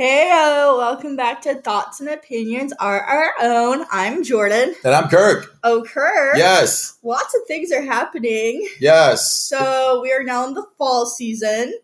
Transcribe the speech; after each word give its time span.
Heyo, 0.00 0.78
welcome 0.78 1.16
back 1.16 1.42
to 1.42 1.56
Thoughts 1.56 2.00
and 2.00 2.08
Opinions 2.08 2.72
Are 2.80 3.02
Our 3.02 3.34
Own. 3.42 3.84
I'm 3.92 4.24
Jordan. 4.24 4.74
And 4.84 4.94
I'm 4.94 5.10
Kirk. 5.10 5.54
Oh, 5.64 5.84
Kirk. 5.86 6.38
Yes. 6.38 6.96
Lots 7.02 7.34
of 7.34 7.42
things 7.46 7.70
are 7.70 7.82
happening. 7.82 8.66
Yes. 8.80 9.30
So 9.30 10.00
we 10.00 10.10
are 10.10 10.22
now 10.22 10.48
in 10.48 10.54
the 10.54 10.64
fall 10.78 11.04
season. 11.04 11.74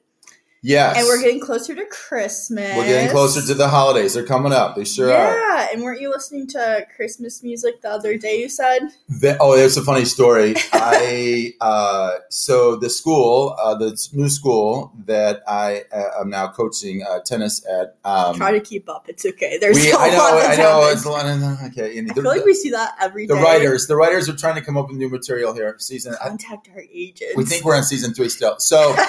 Yes. 0.62 0.98
And 0.98 1.06
we're 1.06 1.21
getting 1.21 1.40
closer 1.40 1.74
to 1.74 1.84
Christmas. 1.86 2.77
We're 2.77 2.84
getting 2.84 3.11
closer 3.11 3.46
to 3.46 3.54
the 3.54 3.68
holidays. 3.68 4.14
They're 4.14 4.27
coming 4.27 4.52
up. 4.52 4.75
They 4.75 4.84
sure 4.84 5.08
yeah, 5.08 5.14
are. 5.14 5.38
Yeah, 5.38 5.68
and 5.72 5.82
weren't 5.82 6.00
you 6.00 6.11
listening 6.11 6.46
to 6.48 6.86
Christmas 6.96 7.43
music 7.43 7.80
the 7.80 7.90
other 7.90 8.16
day? 8.16 8.40
You 8.40 8.48
said. 8.48 8.89
The, 9.08 9.36
oh, 9.40 9.57
there's 9.57 9.76
a 9.76 9.82
funny 9.82 10.04
story. 10.04 10.54
I 10.72 11.52
uh, 11.61 12.18
so 12.29 12.76
the 12.76 12.90
school, 12.90 13.57
uh, 13.62 13.76
the 13.76 13.96
new 14.12 14.29
school 14.29 14.93
that 15.07 15.43
I 15.46 15.84
uh, 15.93 16.21
am 16.21 16.30
now 16.30 16.48
coaching 16.48 17.04
uh, 17.09 17.20
tennis 17.20 17.64
at. 17.66 17.96
Um, 18.04 18.34
Try 18.36 18.53
to 18.53 18.61
keep 18.61 18.89
up. 18.89 19.09
It's 19.09 19.25
okay. 19.25 19.59
There's 19.59 19.76
we, 19.76 19.90
a 19.93 19.96
I 19.96 20.11
know. 20.11 20.17
lot 20.17 20.45
I 20.45 20.56
know. 20.56 20.89
It's 20.90 21.04
a 21.04 21.11
lot. 21.11 21.26
Of, 21.26 21.72
okay. 21.72 21.98
And 21.98 22.11
I 22.11 22.14
feel 22.14 22.25
like 22.25 22.45
we 22.45 22.54
see 22.54 22.70
that 22.70 22.96
every 23.00 23.26
day. 23.26 23.34
the 23.34 23.40
writers, 23.40 23.86
the 23.86 23.96
writers 23.96 24.29
are 24.29 24.36
trying 24.36 24.56
to 24.56 24.62
come 24.62 24.76
up 24.76 24.89
with 24.89 24.96
new 24.96 25.09
material 25.09 25.53
here. 25.53 25.76
Season. 25.79 26.14
I, 26.20 26.29
Contact 26.29 26.68
our 26.75 26.82
agents. 26.93 27.36
we 27.36 27.45
think 27.45 27.64
we're 27.64 27.76
on 27.76 27.84
season 27.84 28.12
three 28.12 28.29
still. 28.29 28.59
So. 28.59 28.96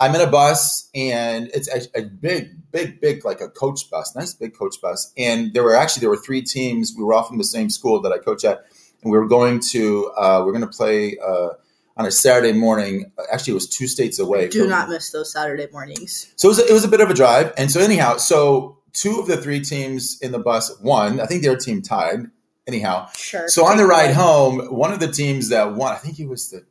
I'm 0.00 0.14
in 0.14 0.20
a 0.20 0.26
bus 0.26 0.88
and 0.94 1.48
it's 1.54 1.68
a, 1.68 2.00
a, 2.00 2.02
big, 2.02 2.50
big, 2.72 3.00
big, 3.00 3.24
like 3.24 3.40
a 3.40 3.48
coach 3.48 3.88
bus, 3.88 4.16
nice 4.16 4.34
big 4.34 4.56
coach 4.56 4.80
bus. 4.80 5.12
And 5.16 5.54
there 5.54 5.62
were 5.62 5.76
actually 5.76 6.00
there 6.00 6.10
were 6.10 6.16
three 6.16 6.42
teams. 6.42 6.94
We 6.96 7.04
were 7.04 7.14
all 7.14 7.22
from 7.22 7.38
the 7.38 7.44
same 7.44 7.70
school 7.70 8.00
that 8.02 8.12
I 8.12 8.18
coach 8.18 8.44
at, 8.44 8.64
and 9.02 9.12
we 9.12 9.18
were 9.18 9.28
going 9.28 9.60
to 9.70 10.10
uh, 10.16 10.42
we 10.44 10.50
are 10.50 10.52
going 10.52 10.60
to 10.60 10.76
play 10.76 11.18
uh, 11.18 11.50
on 11.96 12.06
a 12.06 12.10
Saturday 12.10 12.52
morning. 12.52 13.12
Actually, 13.32 13.52
it 13.52 13.54
was 13.54 13.68
two 13.68 13.86
states 13.86 14.18
away. 14.18 14.48
Do 14.48 14.66
not 14.66 14.88
miss 14.88 15.10
those 15.10 15.32
Saturday 15.32 15.68
mornings. 15.72 16.32
So 16.36 16.48
it 16.48 16.50
was, 16.50 16.58
a, 16.58 16.68
it 16.68 16.72
was 16.72 16.84
a 16.84 16.88
bit 16.88 17.00
of 17.00 17.10
a 17.10 17.14
drive. 17.14 17.52
And 17.56 17.70
so 17.70 17.80
anyhow, 17.80 18.16
so 18.16 18.78
two 18.92 19.20
of 19.20 19.26
the 19.26 19.36
three 19.36 19.60
teams 19.60 20.18
in 20.20 20.32
the 20.32 20.38
bus 20.38 20.76
won. 20.80 21.20
I 21.20 21.26
think 21.26 21.42
their 21.42 21.56
team 21.56 21.82
tied. 21.82 22.26
Anyhow, 22.66 23.08
Sure. 23.16 23.48
so 23.48 23.66
on 23.66 23.76
the 23.76 23.84
ride 23.84 24.14
home, 24.14 24.60
one 24.72 24.92
of 24.92 25.00
the 25.00 25.10
teams 25.10 25.48
that 25.48 25.74
won, 25.74 25.92
I 25.92 25.96
think 25.96 26.20
it 26.20 26.28
was 26.28 26.50
the 26.50 26.64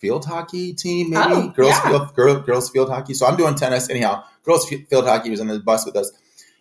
field 0.00 0.24
hockey 0.24 0.72
team, 0.72 1.10
maybe 1.10 1.24
Oh, 1.28 1.48
girls 1.50 1.70
yeah. 1.70 1.88
field 1.88 2.14
girl, 2.14 2.40
girls 2.40 2.70
field 2.70 2.88
hockey. 2.88 3.14
So 3.14 3.26
I'm 3.26 3.36
doing 3.36 3.54
tennis 3.54 3.88
anyhow. 3.90 4.24
Girls 4.44 4.68
field 4.68 5.04
hockey 5.06 5.30
was 5.30 5.40
on 5.40 5.46
the 5.48 5.60
bus 5.60 5.84
with 5.86 5.96
us, 5.96 6.10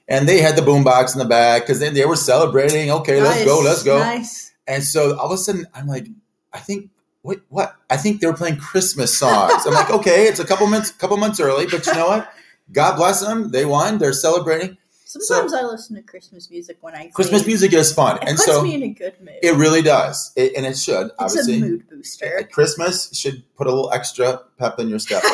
and 0.07 0.27
they 0.27 0.39
had 0.41 0.55
the 0.55 0.61
boombox 0.61 1.13
in 1.13 1.19
the 1.19 1.25
back 1.25 1.63
because 1.63 1.79
then 1.79 1.93
they 1.93 2.05
were 2.05 2.15
celebrating. 2.15 2.91
Okay, 2.91 3.21
let's 3.21 3.45
go, 3.45 3.59
let's 3.63 3.83
go. 3.83 3.99
Nice. 3.99 4.51
And 4.67 4.83
so 4.83 5.17
all 5.17 5.27
of 5.27 5.31
a 5.31 5.37
sudden, 5.37 5.65
I'm 5.73 5.87
like, 5.87 6.07
I 6.53 6.59
think. 6.59 6.89
Wait, 7.21 7.39
what? 7.49 7.75
I 7.89 7.97
think 7.97 8.21
they 8.21 8.27
were 8.27 8.33
playing 8.33 8.57
Christmas 8.57 9.17
songs. 9.17 9.65
I'm 9.65 9.73
like, 9.73 9.89
okay, 9.89 10.27
it's 10.27 10.39
a 10.39 10.45
couple 10.45 10.65
months, 10.67 10.89
couple 10.91 11.17
months 11.17 11.41
early, 11.41 11.65
but 11.65 11.85
you 11.85 11.93
know 11.93 12.07
what? 12.07 12.31
God 12.71 12.95
bless 12.95 13.19
them. 13.19 13.51
They 13.51 13.65
won. 13.65 13.97
They're 13.97 14.13
celebrating. 14.13 14.77
Sometimes 15.09 15.53
I 15.55 15.63
listen 15.63 15.95
to 15.95 16.03
Christmas 16.03 16.52
music 16.52 16.77
when 16.81 16.93
I 16.93 17.07
Christmas 17.07 17.41
clean. 17.41 17.47
music 17.47 17.73
is 17.73 17.91
fun, 17.91 18.17
It 18.17 18.27
and 18.27 18.38
puts 18.38 18.45
so 18.45 18.61
me 18.61 18.75
in 18.75 18.83
a 18.83 18.89
good 18.89 19.16
mood. 19.19 19.38
it 19.41 19.55
really 19.55 19.81
does, 19.81 20.31
it, 20.35 20.53
and 20.55 20.67
it 20.67 20.77
should. 20.77 21.07
it's 21.07 21.16
obviously, 21.17 21.57
a 21.57 21.59
mood 21.61 21.89
booster. 21.89 22.47
Christmas 22.51 23.09
should 23.17 23.43
put 23.55 23.66
a 23.66 23.71
little 23.71 23.91
extra 23.91 24.41
pep 24.59 24.77
in 24.79 24.88
your 24.88 24.99
step. 24.99 25.23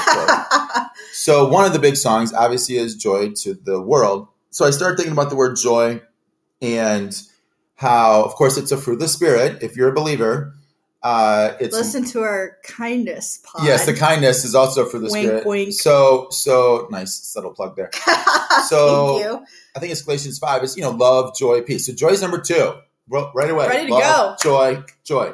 So 1.13 1.47
one 1.47 1.65
of 1.65 1.73
the 1.73 1.79
big 1.79 1.95
songs, 1.97 2.33
obviously, 2.33 2.75
is 2.77 2.95
"Joy 2.95 3.31
to 3.43 3.53
the 3.53 3.81
World." 3.81 4.27
So 4.51 4.65
I 4.65 4.69
started 4.71 4.95
thinking 4.97 5.13
about 5.13 5.29
the 5.29 5.35
word 5.35 5.55
joy, 5.57 6.01
and 6.61 7.13
how, 7.75 8.23
of 8.23 8.33
course, 8.35 8.57
it's 8.57 8.71
a 8.71 8.77
fruit 8.77 8.95
of 8.95 8.99
the 8.99 9.07
spirit. 9.07 9.61
If 9.63 9.75
you're 9.75 9.89
a 9.89 9.93
believer, 9.93 10.53
uh, 11.03 11.53
it's 11.59 11.75
Listen 11.75 12.03
to 12.05 12.21
our 12.21 12.57
kindness 12.63 13.39
pod. 13.45 13.65
yes, 13.65 13.85
the 13.85 13.93
kindness 13.93 14.43
is 14.45 14.55
also 14.55 14.85
for 14.85 14.99
the 14.99 15.09
Wink, 15.09 15.25
spirit. 15.27 15.45
wink. 15.45 15.73
So 15.73 16.27
so 16.31 16.87
nice 16.91 17.13
subtle 17.15 17.51
plug 17.51 17.75
there. 17.75 17.91
So- 18.69 19.19
Thank 19.19 19.23
you. 19.25 19.45
I 19.75 19.79
think 19.79 19.91
it's 19.91 20.01
Galatians 20.01 20.39
five. 20.39 20.63
It's 20.63 20.75
you 20.77 20.83
know 20.83 20.91
love, 20.91 21.35
joy, 21.35 21.61
peace. 21.61 21.85
So 21.87 21.93
joy 21.93 22.09
is 22.09 22.21
number 22.21 22.39
two. 22.39 22.73
Right 23.07 23.49
away, 23.51 23.67
Ready 23.67 23.87
to 23.87 23.93
Love, 23.93 24.39
Joy, 24.41 24.83
joy, 25.03 25.33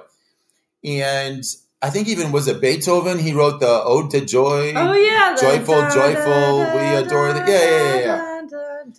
and 0.83 1.43
I 1.81 1.89
think 1.89 2.07
even 2.09 2.31
was 2.31 2.47
it 2.47 2.59
Beethoven? 2.61 3.17
He 3.17 3.31
wrote 3.33 3.59
the 3.61 3.81
Ode 3.83 4.11
to 4.11 4.25
Joy. 4.25 4.73
Oh 4.75 4.93
yeah, 4.93 5.35
Joyful, 5.39 5.75
da, 5.75 5.89
joyful, 5.93 6.57
da, 6.63 6.75
we 6.75 7.05
adore 7.05 7.33
the- 7.33 7.39
yeah, 7.39 7.45
yeah, 7.47 7.95
yeah, 7.95 8.41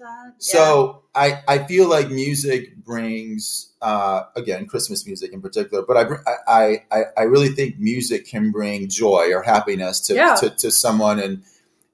yeah. 0.00 0.30
So 0.38 1.02
I, 1.14 1.42
I 1.46 1.58
feel 1.58 1.88
like 1.88 2.08
music 2.10 2.76
brings 2.82 3.72
uh, 3.82 4.22
again 4.36 4.66
Christmas 4.66 5.06
music 5.06 5.32
in 5.32 5.40
particular, 5.42 5.84
but 5.86 5.96
I, 5.96 6.32
I 6.48 6.82
I 6.90 7.02
I 7.18 7.22
really 7.24 7.48
think 7.50 7.78
music 7.78 8.26
can 8.26 8.50
bring 8.52 8.88
joy 8.88 9.32
or 9.34 9.42
happiness 9.42 10.00
to 10.06 10.14
Yeah. 10.14 10.34
to, 10.36 10.50
to 10.50 10.70
someone, 10.70 11.18
and 11.20 11.42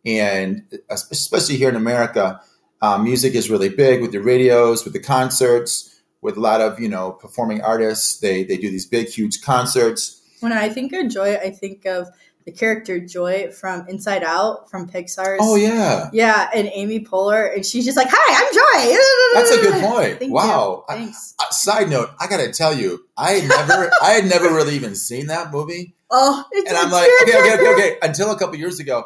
and 0.06 0.62
especially 0.91 1.56
here 1.56 1.69
in 1.69 1.77
America, 1.77 2.41
uh, 2.83 2.99
music 2.99 3.34
is 3.34 3.50
really 3.50 3.69
big 3.69 4.00
with 4.03 4.12
the 4.12 4.21
radios, 4.21 4.84
with 4.84 4.93
the 4.93 5.00
concerts, 5.00 6.00
with 6.22 6.37
a 6.37 6.41
lot 6.41 6.61
of 6.61 6.81
you 6.81 6.89
know 6.89 7.12
performing 7.12 7.61
artists. 7.62 8.19
They 8.19 8.44
they 8.44 8.56
do 8.56 8.71
these 8.71 8.87
big 8.87 9.09
huge 9.09 9.43
concerts. 9.43 10.21
when 10.41 10.53
I 10.53 10.69
think 10.69 10.93
of 10.93 11.09
Joy, 11.09 11.34
I 11.37 11.50
think 11.50 11.84
of 11.87 12.09
the 12.44 12.53
character 12.53 12.99
Joy 12.99 13.50
from 13.50 13.87
Inside 13.88 14.22
Out 14.25 14.71
from 14.71 14.88
Pixar's. 14.88 15.38
Oh 15.43 15.56
yeah, 15.56 16.09
Yeah, 16.15 16.49
and 16.55 16.71
Amy 16.72 17.00
Poehler, 17.00 17.55
and 17.55 17.65
she's 17.67 17.84
just 17.84 17.97
like, 17.97 18.09
"Hi, 18.11 18.27
I'm 18.41 18.55
Joy." 18.55 18.97
that's 19.34 19.50
a 19.50 19.61
good 19.71 19.84
point. 19.84 20.19
Thank 20.19 20.33
wow. 20.33 20.84
I- 20.88 20.94
Thanks. 20.94 21.34
Uh, 21.38 21.50
side 21.50 21.91
note, 21.91 22.11
I 22.19 22.27
gotta 22.27 22.50
tell 22.50 22.72
you, 22.75 23.05
I 23.17 23.33
had 23.33 23.49
never, 23.49 23.91
I 24.03 24.11
had 24.12 24.25
never 24.27 24.47
really 24.55 24.75
even 24.77 24.94
seen 24.94 25.27
that 25.27 25.53
movie, 25.53 25.94
oh, 26.11 26.44
it's 26.53 26.71
and 26.71 26.78
I'm 26.78 26.91
like, 26.91 27.09
okay, 27.22 27.38
okay, 27.38 27.55
okay, 27.55 27.72
okay. 27.75 27.97
Until 28.03 28.31
a 28.31 28.38
couple 28.38 28.56
years 28.56 28.81
ago, 28.81 29.05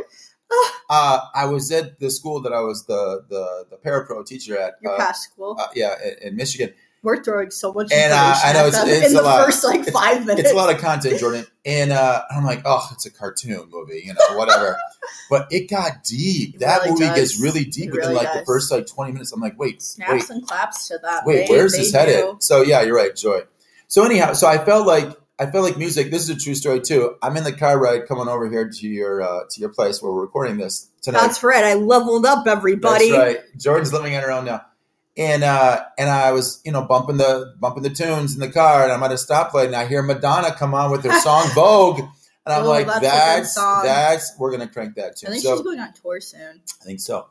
uh, 0.91 1.21
I 1.35 1.47
was 1.47 1.71
at 1.73 1.99
the 2.01 2.11
school 2.11 2.41
that 2.43 2.53
I 2.53 2.61
was 2.61 2.85
the 2.87 3.25
the 3.29 3.67
the 3.71 3.77
parapro 3.77 4.25
teacher 4.27 4.59
at, 4.59 4.75
Your 4.83 4.93
uh, 4.95 4.99
past 4.99 5.25
school. 5.25 5.57
uh, 5.59 5.67
yeah, 5.75 5.95
in, 6.23 6.29
in 6.29 6.37
Michigan. 6.37 6.73
We're 7.05 7.21
throwing 7.25 7.51
so 7.51 7.73
much 7.73 7.91
and, 7.93 8.13
uh, 8.13 8.35
I 8.45 8.53
know 8.53 8.67
it's- 8.69 8.87
it's 8.87 9.09
in 9.09 9.15
the 9.15 9.23
lot. 9.23 9.45
first 9.45 9.65
like 9.65 9.85
five 9.89 10.21
minutes. 10.25 10.43
It's 10.43 10.53
a 10.53 10.55
lot 10.57 10.73
of 10.73 10.81
content, 10.81 11.19
Jordan, 11.19 11.45
and 11.65 11.91
uh, 11.91 12.23
I'm 12.31 12.45
like, 12.45 12.63
oh, 12.65 12.89
it's 12.93 13.07
a 13.07 13.11
cartoon 13.11 13.69
movie, 13.73 14.03
you 14.07 14.15
know, 14.15 14.37
whatever. 14.39 14.79
but 15.29 15.49
it 15.51 15.69
got 15.69 16.05
deep. 16.05 16.55
It 16.55 16.61
that 16.61 16.83
really 16.83 16.91
movie 16.93 17.05
does. 17.07 17.17
gets 17.33 17.41
really 17.43 17.65
deep 17.65 17.87
It 17.89 17.91
within 17.95 18.11
really 18.11 18.25
like 18.25 18.33
the 18.35 18.45
first 18.45 18.71
like 18.71 18.87
20 18.87 19.11
minutes. 19.11 19.33
I'm 19.33 19.41
like, 19.41 19.59
wait, 19.59 19.83
Snaps 19.83 20.13
wait, 20.13 20.31
and 20.31 20.47
claps 20.47 20.87
to 20.89 20.99
that. 21.03 21.27
wait, 21.27 21.49
They- 21.49 21.53
where's 21.53 21.73
this 21.73 21.93
headed? 21.93 22.15
do. 22.21 22.37
So 22.39 22.63
yeah, 22.63 22.83
you're 22.83 22.95
right, 22.95 23.17
Joy. 23.17 23.41
So 23.89 24.05
anyhow, 24.05 24.35
so 24.35 24.47
I 24.47 24.65
felt 24.65 24.87
like 24.87 25.11
I 25.39 25.51
felt 25.51 25.65
like 25.65 25.77
music. 25.77 26.11
This 26.11 26.23
is 26.23 26.31
a 26.31 26.37
true 26.39 26.55
story 26.55 26.81
too. 26.81 27.17
I'm 27.23 27.37
in 27.37 27.45
the 27.45 27.53
car 27.53 27.79
ride 27.79 28.07
coming 28.07 28.29
over 28.29 28.49
here 28.51 28.69
to 28.69 28.87
your 28.89 29.23
uh, 29.23 29.41
to 29.51 29.61
your 29.61 29.71
place 29.71 30.01
where 30.03 30.13
we're 30.13 30.21
recording 30.23 30.57
this 30.59 30.89
tonight. 31.01 31.23
That's 31.23 31.43
right. 31.43 31.65
I 31.65 31.75
leveled 31.75 32.27
up, 32.27 32.47
everybody. 32.47 33.11
That's 33.11 33.37
right. 33.37 33.59
Jordan's 33.59 33.93
living 33.93 34.15
on 34.15 34.23
her 34.23 34.31
own 34.31 34.45
now. 34.45 34.63
And 35.17 35.43
uh, 35.45 35.85
and 35.99 36.09
I 36.09 36.33
was, 36.33 36.61
you 36.65 36.73
know, 36.73 36.83
bumping 36.83 37.17
the 37.19 37.55
bumping 37.59 37.83
the 37.83 37.91
tunes 37.91 38.35
in 38.35 38.41
the 38.41 38.51
car, 38.51 38.85
and 38.85 38.93
I'm 38.93 39.03
at 39.03 39.11
a 39.11 39.17
stoplight, 39.17 39.67
and 39.67 39.77
I 39.77 39.87
hear 39.87 40.03
Madonna 40.03 40.55
come 40.55 40.75
on 40.75 40.91
with 40.91 41.05
her 41.05 41.21
song 41.21 41.49
Vogue, 41.55 41.99
and 42.01 42.09
I'm 42.47 42.65
Oh, 42.65 42.69
like, 42.69 42.87
that's 42.87 43.01
that's 43.03 43.55
that's 43.55 44.33
we're 44.39 44.53
gonna 44.53 44.69
crank 44.69 44.95
that 44.95 45.17
too. 45.19 45.27
I 45.27 45.31
think 45.31 45.43
So 45.43 45.55
she's 45.57 45.63
going 45.65 45.81
on 45.81 45.93
tour 45.93 46.21
soon. 46.21 46.63
I 46.81 46.85
think 46.85 47.01
so. 47.01 47.27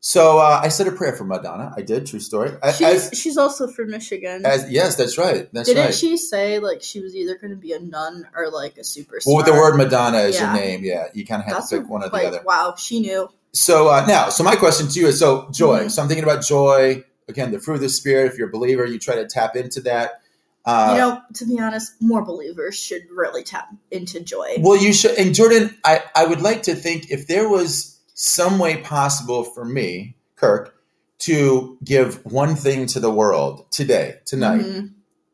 So 0.00 0.38
uh, 0.38 0.60
I 0.62 0.68
said 0.68 0.86
a 0.86 0.92
prayer 0.92 1.12
for 1.12 1.24
Madonna. 1.24 1.72
I 1.76 1.82
did. 1.82 2.06
True 2.06 2.20
story. 2.20 2.52
I- 2.62 2.70
She's 2.72 3.10
As, 3.12 3.18
she's 3.18 3.36
also 3.36 3.66
from 3.66 3.90
Michigan. 3.90 4.46
as 4.46 4.70
yes, 4.70 4.94
that's 4.94 5.18
right. 5.18 5.48
That's 5.52 5.68
Didn't 5.68 5.86
right. 5.86 5.94
she 5.94 6.16
say 6.16 6.60
like 6.60 6.82
she 6.82 7.00
was 7.00 7.16
either 7.16 7.36
going 7.36 7.50
to 7.50 7.56
be 7.56 7.72
a 7.72 7.80
nun 7.80 8.28
or 8.36 8.48
like 8.50 8.76
a 8.78 8.82
superstar? 8.82 9.26
well, 9.26 9.36
with 9.36 9.46
the 9.46 9.52
word 9.52 9.76
Madonna 9.76 10.18
as 10.18 10.36
Yeah. 10.36 10.54
your 10.54 10.62
name, 10.64 10.84
yeah, 10.84 11.06
you 11.14 11.26
kind 11.26 11.40
of 11.42 11.46
have 11.46 11.56
That's 11.56 11.70
to 11.70 11.80
pick 11.80 11.88
one 11.88 12.02
or 12.04 12.08
like, 12.10 12.22
the 12.22 12.28
other. 12.28 12.42
Wow, 12.44 12.74
she 12.78 13.00
knew. 13.00 13.28
So 13.52 13.88
uh, 13.88 14.06
now, 14.06 14.28
so 14.28 14.44
my 14.44 14.54
question 14.56 14.86
to 14.88 15.00
you 15.00 15.08
is: 15.08 15.18
so 15.18 15.48
joy. 15.52 15.84
Mhm. 15.86 15.90
So 15.90 16.02
I'm 16.02 16.06
thinking 16.08 16.24
about 16.24 16.44
joy 16.44 17.02
again, 17.28 17.50
the 17.50 17.58
fruit 17.58 17.74
of 17.76 17.80
the 17.80 17.88
spirit. 17.88 18.30
If 18.30 18.38
you're 18.38 18.48
a 18.48 18.52
believer, 18.52 18.84
you 18.86 18.98
try 19.00 19.16
to 19.16 19.26
tap 19.26 19.56
into 19.56 19.80
that. 19.82 20.20
Uh, 20.64 20.90
you 20.92 20.98
know, 20.98 21.20
to 21.34 21.46
be 21.46 21.58
honest, 21.58 21.92
more 22.00 22.22
believers 22.24 22.76
should 22.78 23.02
really 23.10 23.42
tap 23.42 23.68
into 23.90 24.20
joy. 24.20 24.56
well, 24.60 24.76
you 24.80 24.92
should. 24.92 25.12
And 25.18 25.34
Jordan, 25.34 25.76
I 25.84 26.02
I 26.14 26.24
would 26.26 26.40
like 26.42 26.64
to 26.64 26.74
think 26.76 27.10
if 27.10 27.26
there 27.26 27.48
was 27.48 27.97
some 28.20 28.58
way 28.58 28.78
possible 28.78 29.44
for 29.44 29.64
me, 29.64 30.16
Kirk, 30.34 30.74
to 31.20 31.78
give 31.84 32.24
one 32.26 32.56
thing 32.56 32.86
to 32.86 32.98
the 32.98 33.12
world 33.12 33.70
today, 33.70 34.16
tonight. 34.24 34.62
Mhm. 34.64 34.90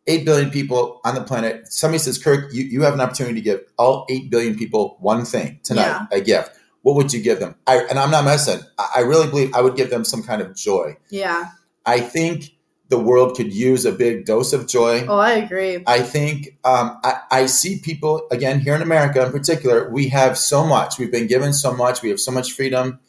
Eight 0.06 0.26
billion 0.26 0.50
people 0.50 1.00
on 1.02 1.14
the 1.14 1.22
planet. 1.22 1.72
Somebody 1.72 1.98
says, 1.98 2.18
Kirk, 2.18 2.52
you, 2.52 2.62
you 2.64 2.82
have 2.82 2.92
an 2.92 3.00
opportunity 3.00 3.36
to 3.36 3.40
give 3.40 3.60
all 3.78 4.04
eight 4.10 4.28
billion 4.30 4.54
people 4.54 4.98
one 5.00 5.24
thing 5.24 5.60
tonight, 5.62 6.06
a 6.12 6.20
gift. 6.20 6.50
What 6.82 6.94
would 6.96 7.10
you 7.10 7.22
give 7.22 7.40
them? 7.40 7.54
I, 7.66 7.78
and 7.88 7.98
I'm 7.98 8.10
not 8.10 8.26
messing. 8.26 8.60
I, 8.76 8.90
I 8.96 9.00
really 9.00 9.28
believe 9.30 9.54
I 9.54 9.62
would 9.62 9.76
give 9.76 9.88
them 9.88 10.04
some 10.04 10.22
kind 10.22 10.42
of 10.42 10.54
joy. 10.54 10.98
Yeah. 11.08 11.46
I 11.86 12.00
think 12.00 12.53
the 12.88 12.98
world 12.98 13.36
could 13.36 13.52
use 13.52 13.84
a 13.84 13.92
big 13.92 14.26
dose 14.26 14.52
of 14.52 14.68
joy. 14.68 15.06
Oh, 15.06 15.18
I 15.18 15.32
agree. 15.32 15.82
I 15.86 16.00
think 16.00 16.58
um, 16.64 16.98
I, 17.02 17.20
I 17.30 17.46
see 17.46 17.78
people 17.78 18.26
again 18.30 18.60
here 18.60 18.74
in 18.74 18.82
America 18.82 19.24
in 19.24 19.32
particular. 19.32 19.90
We 19.90 20.08
have 20.08 20.36
so 20.36 20.66
much. 20.66 20.98
We've 20.98 21.10
been 21.10 21.26
given 21.26 21.52
so 21.52 21.74
much. 21.74 22.02
We 22.02 22.10
have 22.10 22.20
so 22.20 22.30
much 22.30 22.52
freedom 22.52 23.00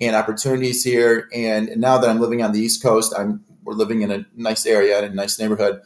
and 0.00 0.16
opportunities 0.16 0.82
here. 0.82 1.28
And 1.32 1.76
now 1.76 1.98
that 1.98 2.10
I'm 2.10 2.20
living 2.20 2.42
on 2.42 2.52
the 2.52 2.60
East 2.60 2.82
Coast, 2.82 3.14
I'm 3.16 3.44
we're 3.64 3.74
living 3.74 4.02
in 4.02 4.10
a 4.10 4.26
nice 4.34 4.66
area 4.66 4.98
in 4.98 5.12
a 5.12 5.14
nice 5.14 5.38
neighborhood, 5.38 5.82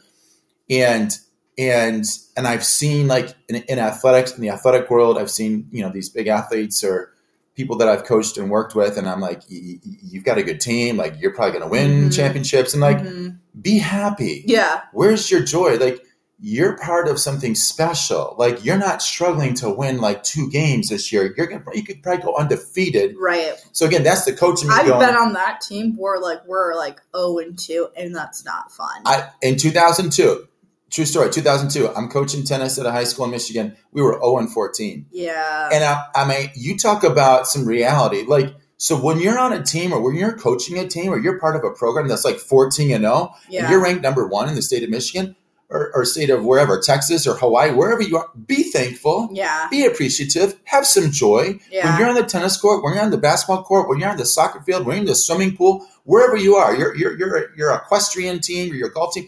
and 0.69 1.15
and 1.57 2.05
and 2.35 2.47
I've 2.47 2.65
seen 2.65 3.07
like 3.07 3.35
in, 3.47 3.57
in 3.57 3.79
athletics 3.79 4.33
in 4.35 4.41
the 4.41 4.49
athletic 4.49 4.89
world, 4.89 5.17
I've 5.17 5.31
seen 5.31 5.67
you 5.71 5.83
know 5.83 5.91
these 5.91 6.09
big 6.09 6.27
athletes 6.27 6.83
or 6.83 7.13
people 7.57 7.75
that 7.79 7.89
I've 7.89 8.03
coached 8.05 8.37
and 8.37 8.49
worked 8.51 8.75
with, 8.75 8.97
and 8.97 9.09
I'm 9.09 9.19
like, 9.19 9.41
"Y- 9.51 9.79
y- 9.83 9.97
you've 10.03 10.23
got 10.23 10.37
a 10.37 10.43
good 10.43 10.61
team. 10.61 10.95
Like, 10.95 11.15
you're 11.19 11.33
probably 11.33 11.51
going 11.59 11.63
to 11.63 11.69
win 11.69 12.09
Mhm. 12.09 12.15
championships, 12.15 12.73
and 12.73 12.81
like, 12.81 12.99
Mhm. 12.99 13.37
be 13.59 13.79
happy. 13.79 14.43
yeah, 14.47 14.81
Where's 14.93 15.29
your 15.31 15.41
joy? 15.41 15.75
Like, 15.77 16.03
you're 16.39 16.77
part 16.77 17.07
of 17.07 17.19
something 17.19 17.55
special. 17.55 18.35
Like, 18.37 18.63
you're 18.63 18.77
not 18.77 19.01
struggling 19.01 19.55
to 19.55 19.71
win 19.71 19.99
like 19.99 20.21
two 20.21 20.51
games 20.51 20.89
this 20.89 21.11
year. 21.11 21.33
You're 21.35 21.47
gonna, 21.47 21.63
you 21.73 21.83
could 21.83 22.03
probably 22.03 22.21
go 22.23 22.35
undefeated. 22.35 23.15
right. 23.19 23.55
So 23.71 23.87
again, 23.87 24.03
that's 24.03 24.23
the 24.25 24.33
coaching. 24.33 24.69
I've 24.69 24.85
going. 24.85 24.99
been 24.99 25.15
on 25.15 25.33
that 25.33 25.61
team 25.61 25.95
where 25.97 26.19
like 26.19 26.41
we're 26.47 26.75
like 26.75 27.01
zero 27.15 27.39
and 27.39 27.57
two, 27.57 27.87
and 27.97 28.15
that's 28.15 28.45
not 28.45 28.71
fun. 28.71 29.01
I 29.05 29.29
in 29.41 29.55
2002. 29.57 30.47
True 30.89 31.05
story. 31.05 31.29
2002. 31.29 31.93
I'm 31.95 32.07
coaching 32.09 32.43
tennis 32.43 32.77
at 32.79 32.85
a 32.85 32.91
high 32.91 33.03
school 33.03 33.25
in 33.25 33.31
Michigan. 33.31 33.75
We 33.91 34.01
were 34.01 34.13
0 34.13 34.37
and 34.39 34.51
14. 34.51 35.05
yeah, 35.11 35.69
And 35.71 35.83
I, 35.83 36.03
I 36.15 36.27
mean, 36.27 36.49
you 36.55 36.77
talk 36.77 37.03
about 37.03 37.47
some 37.47 37.65
reality. 37.65 38.23
Like, 38.25 38.55
so 38.77 38.95
when 38.95 39.19
you're 39.19 39.37
on 39.39 39.53
a 39.53 39.63
team 39.63 39.91
or 39.91 39.99
when 39.99 40.15
you're 40.15 40.37
coaching 40.37 40.77
a 40.77 40.87
team 40.87 41.11
or 41.11 41.17
you're 41.19 41.39
part 41.39 41.55
of 41.55 41.63
a 41.63 41.71
program 41.71 42.07
that's 42.07 42.23
like 42.23 42.37
14 42.37 42.91
and 42.91 43.03
0, 43.03 43.33
yeah, 43.49 43.61
and 43.63 43.69
you're 43.71 43.81
ranked 43.81 44.01
number 44.03 44.27
one 44.27 44.47
in 44.47 44.55
the 44.55 44.61
state 44.61 44.83
of 44.83 44.89
Michigan 44.89 45.35
or, 45.69 45.91
or 45.93 46.05
state 46.05 46.29
of 46.29 46.45
wherever, 46.45 46.79
Texas 46.79 47.27
or 47.27 47.35
Hawaii, 47.35 47.71
wherever 47.71 48.01
you 48.01 48.15
are, 48.17 48.29
be 48.45 48.63
thankful, 48.71 49.29
yeah, 49.33 49.67
be 49.69 49.83
appreciative, 49.85 50.57
have 50.65 50.85
some 50.85 51.11
joy. 51.11 51.59
yeah. 51.71 51.89
When 51.89 51.99
you're 51.99 52.07
on 52.09 52.15
the 52.15 52.23
tennis 52.23 52.55
court, 52.55 52.83
when 52.83 52.93
you're 52.93 53.03
on 53.03 53.11
the 53.11 53.17
basketball 53.17 53.63
court, 53.63 53.89
when 53.89 53.99
you're 53.99 54.09
on 54.09 54.15
the 54.17 54.25
soccer 54.25 54.61
field, 54.61 54.85
when 54.85 54.95
you're 54.95 55.01
in 55.01 55.07
the 55.07 55.15
swimming 55.15 55.57
pool, 55.57 55.85
wherever 56.05 56.37
you 56.37 56.55
are, 56.55 56.73
you're 56.75 56.95
you're 56.95 57.17
you're 57.17 57.55
your 57.57 57.73
equestrian 57.75 58.39
team 58.39 58.71
or 58.71 58.75
your 58.75 58.89
golf 58.89 59.13
team. 59.13 59.27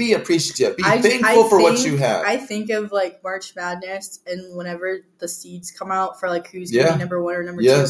Be 0.00 0.14
appreciative. 0.14 0.76
Be 0.78 0.82
I- 0.84 1.00
thankful 1.00 1.44
I 1.44 1.48
for 1.50 1.60
what 1.60 1.84
you 1.84 1.96
have. 1.98 2.24
I 2.26 2.38
think 2.38 2.70
of 2.70 2.90
like 2.90 3.22
March 3.22 3.54
Madness 3.54 4.20
and 4.26 4.56
whenever 4.56 5.00
the 5.18 5.28
seeds 5.28 5.70
come 5.70 5.92
out 5.92 6.18
for 6.18 6.28
like 6.30 6.48
who's 6.50 6.72
Yeah. 6.72 6.84
gonna 6.84 6.94
be 6.94 6.98
number 7.00 7.22
one 7.22 7.34
or 7.34 7.42
number 7.42 7.62
two. 7.62 7.84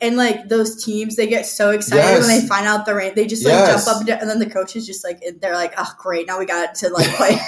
And 0.00 0.16
like 0.16 0.48
those 0.48 0.84
teams, 0.84 1.14
they 1.14 1.28
get 1.28 1.46
so 1.46 1.70
excited 1.70 2.02
Yes. 2.02 2.26
when 2.26 2.40
they 2.40 2.46
find 2.48 2.66
out 2.66 2.84
the 2.86 2.94
rank. 2.96 3.14
They 3.14 3.26
just 3.28 3.44
like 3.44 3.52
Yes. 3.52 3.84
jump 3.84 3.94
up 3.94 4.00
and, 4.00 4.06
down, 4.08 4.18
and 4.18 4.28
then 4.28 4.40
the 4.40 4.50
coaches 4.50 4.84
just 4.84 5.04
like 5.04 5.22
they're 5.40 5.54
like, 5.54 5.74
oh 5.78 5.92
great, 5.98 6.26
now 6.26 6.40
we 6.40 6.46
got 6.46 6.74
to 6.74 6.88
like 6.88 7.06
play. 7.16 7.38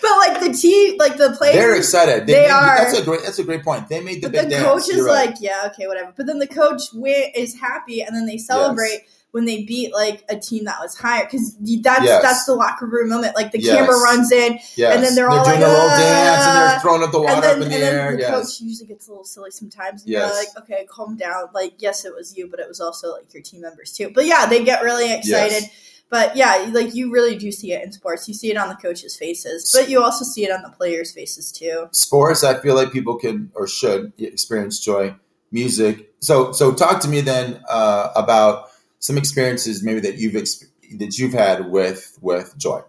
but 0.00 0.10
like 0.18 0.40
the 0.40 0.52
team, 0.54 0.96
like 0.98 1.18
the 1.18 1.32
players, 1.36 1.56
They're 1.56 1.76
excited. 1.76 2.26
they 2.26 2.42
made- 2.44 2.50
are. 2.50 2.78
That's 2.78 2.98
a 2.98 3.04
great. 3.04 3.20
That's 3.24 3.38
a 3.38 3.44
great 3.44 3.62
point. 3.62 3.88
They 3.90 4.00
made 4.00 4.22
the 4.22 4.28
but 4.28 4.32
big 4.32 4.44
the 4.44 4.50
dance. 4.50 4.64
coach 4.66 4.88
is 4.88 4.96
You're 4.96 5.06
right. 5.06 5.26
like, 5.26 5.36
yeah, 5.40 5.68
okay, 5.72 5.86
whatever. 5.86 6.14
But 6.16 6.24
then 6.26 6.38
the 6.38 6.46
coach 6.46 6.80
win- 6.94 7.30
is 7.34 7.60
happy, 7.60 8.00
and 8.02 8.16
then 8.16 8.24
they 8.24 8.38
celebrate 8.38 9.02
when 9.36 9.44
they 9.44 9.64
beat 9.64 9.92
like 9.92 10.24
a 10.30 10.36
team 10.38 10.64
that 10.64 10.78
was 10.80 10.96
higher 10.96 11.26
because 11.30 11.54
that's 11.82 12.02
Yes. 12.04 12.22
that's 12.22 12.44
the 12.46 12.54
locker 12.54 12.86
room 12.86 13.10
moment. 13.10 13.36
Like 13.36 13.52
the 13.52 13.60
Yes. 13.60 13.76
camera 13.76 13.98
runs 14.00 14.32
in, 14.32 14.58
yes. 14.76 14.94
and 14.94 15.04
then 15.04 15.14
they're 15.14 15.28
all 15.28 15.44
doing 15.44 15.60
like, 15.60 15.68
a 15.68 15.70
little 15.70 15.88
dance 15.88 16.00
and 16.46 16.56
"Ah." 16.58 16.68
they're 16.70 16.80
throwing 16.80 17.02
up 17.02 17.12
the 17.12 17.20
water 17.20 17.34
and 17.34 17.42
then, 17.44 17.50
up 17.50 17.56
in 17.56 17.68
the 17.70 17.78
then 17.78 17.94
air. 17.94 18.16
the 18.16 18.22
coach 18.24 18.60
usually 18.62 18.86
gets 18.86 19.06
a 19.08 19.10
little 19.10 19.24
silly 19.24 19.50
sometimes. 19.50 20.02
And 20.04 20.10
Yes. 20.12 20.34
Like, 20.34 20.64
okay, 20.64 20.86
calm 20.90 21.18
down. 21.18 21.50
Like, 21.52 21.74
yes, 21.78 22.06
it 22.06 22.14
was 22.14 22.34
you, 22.34 22.48
but 22.48 22.60
it 22.60 22.66
was 22.66 22.80
also 22.80 23.12
like 23.12 23.32
your 23.34 23.42
team 23.42 23.60
members 23.60 23.92
too. 23.92 24.10
But 24.14 24.24
yeah, 24.24 24.46
they 24.46 24.64
get 24.64 24.82
really 24.82 25.12
excited. 25.12 25.64
But 26.08 26.34
yeah, 26.34 26.70
like 26.72 26.94
you 26.94 27.12
really 27.12 27.36
do 27.36 27.52
see 27.52 27.72
it 27.72 27.84
in 27.84 27.92
sports. 27.92 28.26
You 28.28 28.32
see 28.32 28.50
it 28.50 28.56
on 28.56 28.68
the 28.70 28.76
coaches' 28.76 29.16
faces, 29.16 29.70
but 29.76 29.90
you 29.90 30.02
also 30.02 30.24
see 30.24 30.44
it 30.44 30.50
on 30.50 30.62
the 30.62 30.70
players' 30.70 31.12
faces 31.12 31.52
too. 31.52 31.88
Sports, 31.92 32.42
I 32.42 32.58
feel 32.62 32.74
like 32.74 32.90
people 32.90 33.16
can 33.16 33.50
or 33.54 33.66
should 33.66 34.12
experience 34.16 34.78
joy. 34.80 35.14
Music. 35.52 36.12
So, 36.20 36.50
so 36.52 36.72
talk 36.74 37.00
to 37.02 37.08
me 37.08 37.20
then 37.20 37.60
uh, 37.68 38.10
about 38.16 38.70
some 38.98 39.18
experiences 39.18 39.82
maybe 39.82 40.00
that 40.00 40.18
you've 40.18 40.34
that 40.34 41.18
you've 41.18 41.32
had 41.32 41.70
with 41.70 42.18
with 42.20 42.56
joy. 42.58 42.82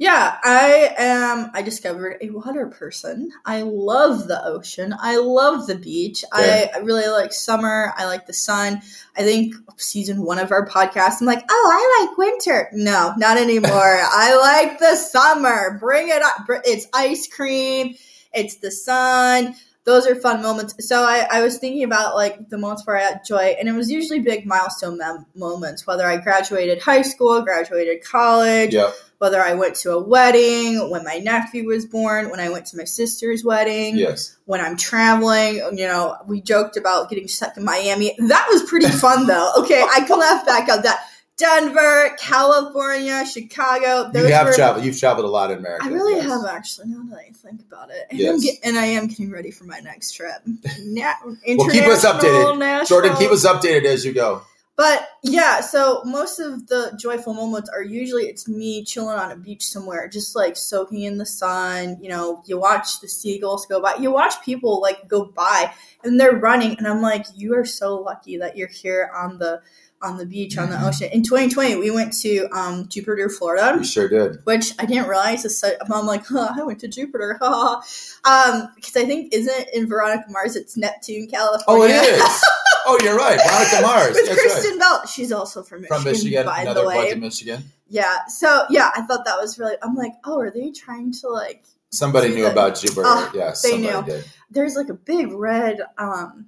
Yeah, 0.00 0.38
I 0.44 0.94
am. 0.96 1.50
I 1.54 1.62
discovered 1.62 2.18
a 2.20 2.30
water 2.30 2.68
person. 2.68 3.32
I 3.44 3.62
love 3.62 4.28
the 4.28 4.40
ocean. 4.44 4.94
I 4.96 5.16
love 5.16 5.66
the 5.66 5.74
beach. 5.74 6.24
I, 6.32 6.70
I 6.72 6.78
really 6.78 7.08
like 7.08 7.32
summer. 7.32 7.92
I 7.96 8.04
like 8.04 8.24
the 8.24 8.32
sun. 8.32 8.80
I 9.16 9.24
think 9.24 9.56
season 9.76 10.22
one 10.22 10.38
of 10.38 10.52
our 10.52 10.68
podcast, 10.68 11.20
I'm 11.20 11.26
like, 11.26 11.44
oh, 11.50 11.70
I 11.72 12.06
like 12.06 12.16
winter. 12.16 12.70
No, 12.72 13.12
not 13.16 13.38
anymore. 13.38 13.72
I 13.72 14.38
like 14.40 14.78
the 14.78 14.94
summer. 14.94 15.78
Bring 15.80 16.10
it 16.10 16.22
up. 16.22 16.46
It's 16.64 16.86
ice 16.94 17.26
cream. 17.26 17.96
It's 18.32 18.58
the 18.58 18.70
sun. 18.70 19.56
Those 19.88 20.06
are 20.06 20.14
fun 20.14 20.42
moments. 20.42 20.86
So 20.86 21.02
I, 21.02 21.26
I 21.30 21.40
was 21.40 21.56
thinking 21.56 21.82
about 21.82 22.14
like 22.14 22.50
the 22.50 22.58
moments 22.58 22.86
where 22.86 22.98
I 22.98 23.02
had 23.04 23.24
joy, 23.26 23.56
and 23.58 23.66
it 23.70 23.72
was 23.72 23.90
usually 23.90 24.20
big 24.20 24.44
milestone 24.44 24.98
mem- 24.98 25.24
moments. 25.34 25.86
Whether 25.86 26.06
I 26.06 26.18
graduated 26.18 26.82
high 26.82 27.00
school, 27.00 27.40
graduated 27.40 28.04
college, 28.04 28.74
whether 29.16 29.40
I 29.40 29.54
went 29.54 29.76
to 29.76 29.92
a 29.92 29.98
wedding, 30.02 30.90
when 30.90 31.04
my 31.04 31.18
nephew 31.18 31.66
was 31.66 31.86
born, 31.86 32.28
when 32.30 32.38
I 32.38 32.50
went 32.50 32.66
to 32.66 32.76
my 32.76 32.84
sister's 32.84 33.42
wedding, 33.42 33.96
Yes. 33.96 34.36
when 34.44 34.60
I'm 34.60 34.76
traveling. 34.76 35.54
You 35.76 35.86
know, 35.86 36.16
we 36.26 36.42
joked 36.42 36.76
about 36.76 37.08
getting 37.08 37.26
stuck 37.26 37.56
in 37.56 37.64
Miami. 37.64 38.14
That 38.18 38.46
was 38.52 38.62
pretty 38.64 38.88
fun, 38.88 39.26
though. 39.26 39.52
Okay, 39.60 39.82
I 39.82 40.00
can 40.06 40.18
laugh 40.18 40.44
back 40.44 40.68
at 40.68 40.82
that. 40.82 41.00
Denver, 41.38 42.16
California, 42.18 43.24
Chicago. 43.24 44.10
you 44.12 44.26
have 44.26 44.46
were, 44.48 44.52
traveled. 44.52 44.84
You've 44.84 44.98
traveled 44.98 45.24
a 45.24 45.28
lot 45.28 45.50
in 45.52 45.58
America. 45.58 45.84
I 45.86 45.88
really 45.88 46.16
yes. 46.16 46.24
have 46.26 46.44
actually. 46.44 46.88
Now 46.88 47.04
that 47.10 47.18
I 47.18 47.30
think 47.32 47.62
about 47.62 47.90
it, 47.90 48.06
and, 48.10 48.18
Yes. 48.18 48.34
I'm 48.34 48.40
get, 48.40 48.54
and 48.64 48.78
I 48.78 48.86
am 48.86 49.06
getting 49.06 49.30
ready 49.30 49.50
for 49.52 49.64
my 49.64 49.78
next 49.78 50.12
trip. 50.12 50.42
Na- 50.80 51.14
Well, 51.24 51.36
keep 51.70 51.84
us 51.84 52.04
updated. 52.04 52.58
national. 52.58 52.86
Jordan, 53.00 53.16
keep 53.18 53.30
us 53.30 53.46
updated 53.46 53.84
as 53.84 54.04
you 54.04 54.12
go. 54.12 54.42
But 54.76 55.08
yeah, 55.24 55.60
so 55.60 56.02
most 56.04 56.38
of 56.38 56.68
the 56.68 56.96
joyful 57.00 57.34
moments 57.34 57.68
are 57.68 57.82
usually 57.82 58.26
it's 58.26 58.46
me 58.46 58.84
chilling 58.84 59.18
on 59.18 59.32
a 59.32 59.36
beach 59.36 59.66
somewhere, 59.66 60.06
just 60.06 60.36
like 60.36 60.56
soaking 60.56 61.02
in 61.02 61.18
the 61.18 61.26
sun. 61.26 61.98
You 62.00 62.08
know, 62.10 62.42
you 62.46 62.60
watch 62.60 63.00
the 63.00 63.08
seagulls 63.08 63.66
go 63.66 63.82
by, 63.82 63.96
you 63.96 64.12
watch 64.12 64.34
people 64.44 64.80
like 64.80 65.08
go 65.08 65.24
by 65.24 65.72
and 66.04 66.20
they're 66.20 66.36
running, 66.36 66.78
and 66.78 66.86
I'm 66.86 67.02
like, 67.02 67.26
you 67.34 67.56
are 67.56 67.64
so 67.64 67.96
lucky 67.96 68.36
that 68.38 68.56
you're 68.56 68.68
here 68.68 69.10
on 69.16 69.38
the 69.38 69.60
on 70.00 70.16
the 70.16 70.24
beach 70.26 70.56
on 70.56 70.70
the 70.70 70.76
Mhm. 70.76 70.88
ocean. 70.88 71.08
In 71.12 71.22
2020, 71.22 71.76
we 71.76 71.90
went 71.90 72.12
to 72.20 72.46
um, 72.52 72.86
Jupiter, 72.88 73.28
Florida 73.28 73.76
We 73.78 73.84
sure 73.84 74.08
did. 74.08 74.38
which 74.44 74.72
I 74.78 74.86
didn't 74.86 75.08
realize 75.08 75.44
is 75.44 75.58
such, 75.58 75.74
I'm 75.90 76.06
like, 76.06 76.24
huh, 76.28 76.52
I 76.56 76.62
went 76.62 76.78
to 76.80 76.88
Jupiter, 76.88 77.36
ha. 77.40 77.82
um, 78.24 78.68
because 78.76 78.96
I 78.96 79.04
think 79.04 79.32
isn't 79.34 79.68
in 79.74 79.88
Veronica 79.88 80.24
Mars, 80.30 80.54
it's 80.56 80.76
Neptune, 80.76 81.26
California. 81.28 81.96
Oh, 81.96 82.00
it 82.02 82.04
is. 82.04 82.44
oh, 82.86 82.98
you're 83.02 83.16
right. 83.16 83.40
Veronica 83.44 83.80
Mars. 83.82 84.14
With 84.16 84.26
That's 84.28 84.40
Kristen 84.40 84.70
right. 84.72 84.78
Bell, 84.80 85.06
she's 85.06 85.32
also 85.32 85.62
from 85.62 85.80
Michigan, 85.82 86.02
From 86.02 86.12
Michigan, 86.12 86.46
by 86.46 86.60
another 86.62 86.82
the 86.82 86.86
way. 86.86 87.14
Michigan. 87.14 87.64
Yeah, 87.88 88.18
so 88.28 88.64
yeah, 88.70 88.90
I 88.94 89.02
thought 89.02 89.24
that 89.24 89.38
was 89.40 89.58
really. 89.58 89.76
I'm 89.82 89.94
like, 89.94 90.12
oh, 90.24 90.38
are 90.40 90.50
they 90.50 90.70
trying 90.70 91.10
to 91.12 91.28
like? 91.28 91.64
Somebody 91.90 92.28
knew 92.28 92.42
the- 92.44 92.52
about 92.52 92.78
Jupiter. 92.78 93.02
Oh, 93.06 93.30
yes, 93.34 93.62
they 93.62 93.70
somebody 93.70 93.96
knew. 94.12 94.16
did. 94.18 94.24
There's 94.50 94.76
like 94.76 94.90
a 94.90 94.94
big 94.94 95.32
red 95.32 95.80
um 95.96 96.46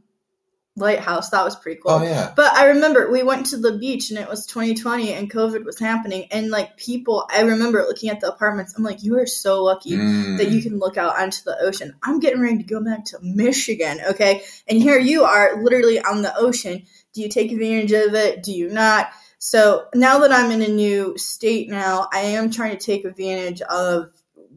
lighthouse. 0.81 1.31
That 1.31 1.45
was 1.45 1.57
pretty 1.57 1.81
cool. 1.81 1.93
Oh 1.93 2.03
yeah. 2.03 2.33
But 2.35 2.55
I 2.57 2.69
remember 2.69 3.11
we 3.11 3.23
went 3.23 3.47
to 3.47 3.57
the 3.59 3.79
beach 3.79 4.11
and 4.11 4.19
it 4.19 4.29
was 4.29 4.47
2020 4.47 5.13
and 5.13 5.31
COVID 5.31 5.65
was 5.65 5.79
happening 5.79 6.27
and 6.31 6.51
like 6.51 6.77
people. 6.77 7.29
I 7.33 7.43
remember 7.43 7.81
looking 7.83 8.11
at 8.11 8.21
the 8.21 8.33
apartments. 8.33 8.75
I'm 8.77 8.83
like, 8.83 9.03
you 9.03 9.19
are 9.19 9.27
so 9.27 9.63
lucky 9.65 9.91
Mm. 9.93 10.39
that 10.39 10.49
you 10.51 10.63
can 10.63 10.79
look 10.79 10.97
out 10.97 11.19
onto 11.19 11.43
the 11.45 11.57
ocean. 11.61 11.95
I'm 12.03 12.21
getting 12.21 12.41
ready 12.41 12.59
to 12.59 12.63
go 12.65 12.83
back 12.83 13.05
to 13.07 13.19
Michigan, 13.23 14.01
okay? 14.11 14.43
And 14.69 14.81
here 14.81 14.99
you 14.99 15.25
are, 15.25 15.63
literally 15.63 16.01
on 16.01 16.23
the 16.23 16.37
ocean. 16.37 16.85
Do 17.13 17.21
you 17.23 17.29
take 17.29 17.53
advantage 17.53 17.93
of 17.93 18.15
it? 18.15 18.43
Do 18.43 18.53
you 18.53 18.69
not? 18.69 19.11
So 19.39 19.87
now 19.95 20.21
that 20.21 20.33
I'm 20.33 20.51
in 20.51 20.63
a 20.63 20.69
new 20.69 21.17
state 21.17 21.69
now, 21.69 22.09
I 22.13 22.21
am 22.21 22.51
trying 22.51 22.77
to 22.77 22.85
take 22.85 23.05
advantage 23.05 23.63
of 23.63 24.11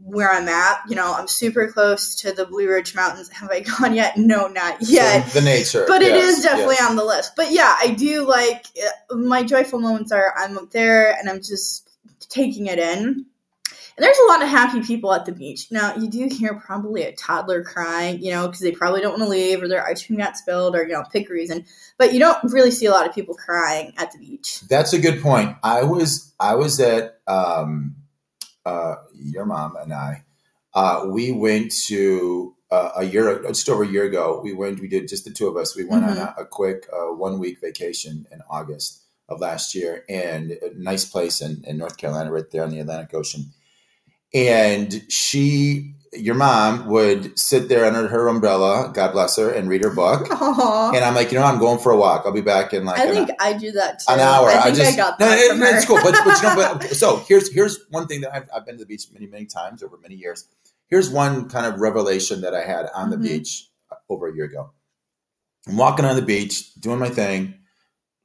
where 0.04 0.32
I'm 0.32 0.48
at. 0.48 0.82
You 0.88 0.96
know, 0.96 1.14
I'm 1.14 1.28
super 1.28 1.72
close 1.72 2.16
to 2.18 2.34
the 2.34 2.46
Blue 2.46 2.68
Ridge 2.68 2.96
Mountains. 2.96 3.30
Have 3.30 3.50
I 3.50 3.60
gone 3.80 3.94
yet? 3.94 4.18
No, 4.18 4.48
not 4.48 4.78
yet. 4.82 5.28
So 5.30 5.40
the 5.40 5.46
nature. 5.46 5.86
But 5.88 6.02
it 6.02 6.12
yes, 6.12 6.38
is 6.38 6.44
definitely 6.44 6.76
yes. 6.80 6.90
on 6.90 6.96
the 6.96 7.06
list. 7.06 7.36
But 7.36 7.52
yeah, 7.52 7.76
I 7.80 7.90
do 7.92 8.28
like 8.28 8.66
uh, 9.12 9.16
my 9.16 9.44
joyful 9.44 9.80
moments 9.80 10.12
are 10.12 10.34
I'm 10.38 10.58
up 10.58 10.72
there 10.72 11.16
and 11.18 11.30
I'm 11.30 11.42
just 11.42 11.90
taking 12.30 12.68
it 12.68 12.80
in. 12.80 13.26
And 13.96 14.04
there's 14.04 14.18
a 14.18 14.32
lot 14.32 14.42
of 14.42 14.50
happy 14.50 14.82
people 14.82 15.14
at 15.14 15.26
the 15.26 15.32
beach. 15.32 15.72
Now, 15.72 15.96
you 15.96 16.10
do 16.10 16.28
hear 16.28 16.56
probably 16.56 17.04
a 17.04 17.12
toddler 17.12 17.64
crying, 17.64 18.24
you 18.24 18.32
know, 18.32 18.48
because 18.48 18.62
they 18.62 18.72
probably 18.72 19.02
don't 19.02 19.12
want 19.12 19.22
to 19.22 19.30
leave 19.30 19.62
or 19.62 19.68
their 19.68 19.86
ice 19.86 20.04
cream 20.04 20.18
got 20.18 20.36
spilled 20.36 20.76
or, 20.76 20.82
you 20.82 20.94
know, 20.94 21.04
pick 21.12 21.30
a 21.30 21.34
reason. 21.34 21.64
But 22.00 22.12
you 22.12 22.20
don't 22.20 22.40
really 22.52 22.72
see 22.72 22.88
a 22.88 22.92
lot 22.92 23.08
of 23.08 23.14
people 23.14 23.36
crying 23.36 23.94
at 23.98 24.12
the 24.12 24.18
beach. 24.18 24.62
That's 24.62 24.94
a 24.94 25.00
good 25.00 25.22
point. 25.22 25.56
I 25.62 25.84
was 25.84 26.34
I 26.40 26.56
was 26.56 26.80
at 26.80 27.20
um, 27.28 27.96
uh, 28.66 28.96
your 29.14 29.46
mom 29.46 29.76
and 29.78 29.94
I. 29.94 30.24
Uh, 30.74 31.06
we 31.10 31.32
went 31.32 31.72
to 31.88 32.56
uh, 32.72 32.92
a 32.98 33.04
year 33.04 33.44
just 33.48 33.70
over 33.70 33.84
a 33.84 33.88
year 33.88 34.06
ago. 34.06 34.42
We 34.44 34.54
went. 34.54 34.80
We 34.80 34.88
did 34.88 35.08
just 35.08 35.26
the 35.26 35.32
two 35.32 35.48
of 35.48 35.58
us. 35.58 35.76
We 35.76 35.86
went 35.86 36.06
on 36.06 36.18
Mm-hmm. 36.18 36.40
a, 36.40 36.44
a 36.44 36.46
quick 36.46 36.88
uh, 36.92 37.14
one 37.14 37.40
week 37.40 37.60
vacation 37.62 38.26
in 38.32 38.42
August 38.50 39.04
of 39.30 39.40
last 39.40 39.76
year, 39.76 40.04
and 40.10 40.52
a 40.52 40.72
nice 40.78 41.06
place 41.06 41.42
in, 41.42 41.64
in 41.66 41.78
North 41.78 41.98
Carolina, 41.98 42.32
right 42.32 42.50
there 42.52 42.64
on 42.64 42.72
the 42.72 42.80
Atlantic 42.80 43.14
Ocean. 43.14 43.52
And 44.34 45.04
she, 45.12 45.94
your 46.16 46.36
mom, 46.36 46.88
would 46.88 47.38
sit 47.40 47.70
there 47.70 47.86
under 47.86 48.08
her 48.08 48.28
umbrella, 48.28 48.92
God 48.94 49.12
bless 49.14 49.38
her, 49.38 49.50
and 49.50 49.68
read 49.70 49.84
her 49.84 49.90
book. 49.94 50.28
Aww. 50.30 50.96
And 50.96 51.04
I'm 51.04 51.16
like, 51.16 51.32
you 51.32 51.40
know, 51.40 51.46
I'm 51.46 51.60
going 51.60 51.80
for 51.80 51.92
a 51.92 51.98
walk. 51.98 52.24
I'll 52.26 52.32
be 52.32 52.42
back 52.42 52.74
in 52.74 52.86
like 52.86 53.00
I 53.00 53.10
think 53.10 53.30
I 53.40 53.54
do 53.54 53.72
that 53.74 54.00
too. 54.00 54.14
an 54.14 54.20
hour. 54.20 54.50
I 54.50 54.66
I, 54.66 54.72
just 54.72 54.96
got 54.98 55.20
no, 55.20 55.28
that 55.28 55.38
it- 55.40 55.58
her. 55.58 55.76
it's 55.78 55.86
cool. 55.86 55.98
But, 56.04 56.16
but 56.24 56.38
you 56.42 56.44
know, 56.44 56.56
but, 56.56 56.84
so 56.96 57.18
here's 57.28 57.52
here's 57.54 57.80
one 57.90 58.08
thing 58.08 58.22
that 58.22 58.34
I've, 58.34 58.50
I've 58.56 58.66
been 58.66 58.76
to 58.76 58.80
the 58.80 58.86
beach 58.86 59.06
many 59.14 59.28
many 59.28 59.46
times 59.46 59.82
over 59.84 59.98
many 59.98 60.16
years. 60.16 60.46
Here's 60.88 61.10
one 61.10 61.50
kind 61.50 61.66
of 61.66 61.80
revelation 61.80 62.42
that 62.42 62.54
I 62.54 62.64
had 62.64 62.88
on 62.94 63.10
the 63.10 63.18
Mhm. 63.18 63.24
beach 63.24 63.70
over 64.10 64.28
a 64.28 64.36
year 64.36 64.46
ago. 64.46 64.72
I'm 65.68 65.78
walking 65.78 66.06
on 66.06 66.16
the 66.16 66.22
beach, 66.22 66.74
doing 66.76 67.00
my 67.00 67.10
thing, 67.10 67.56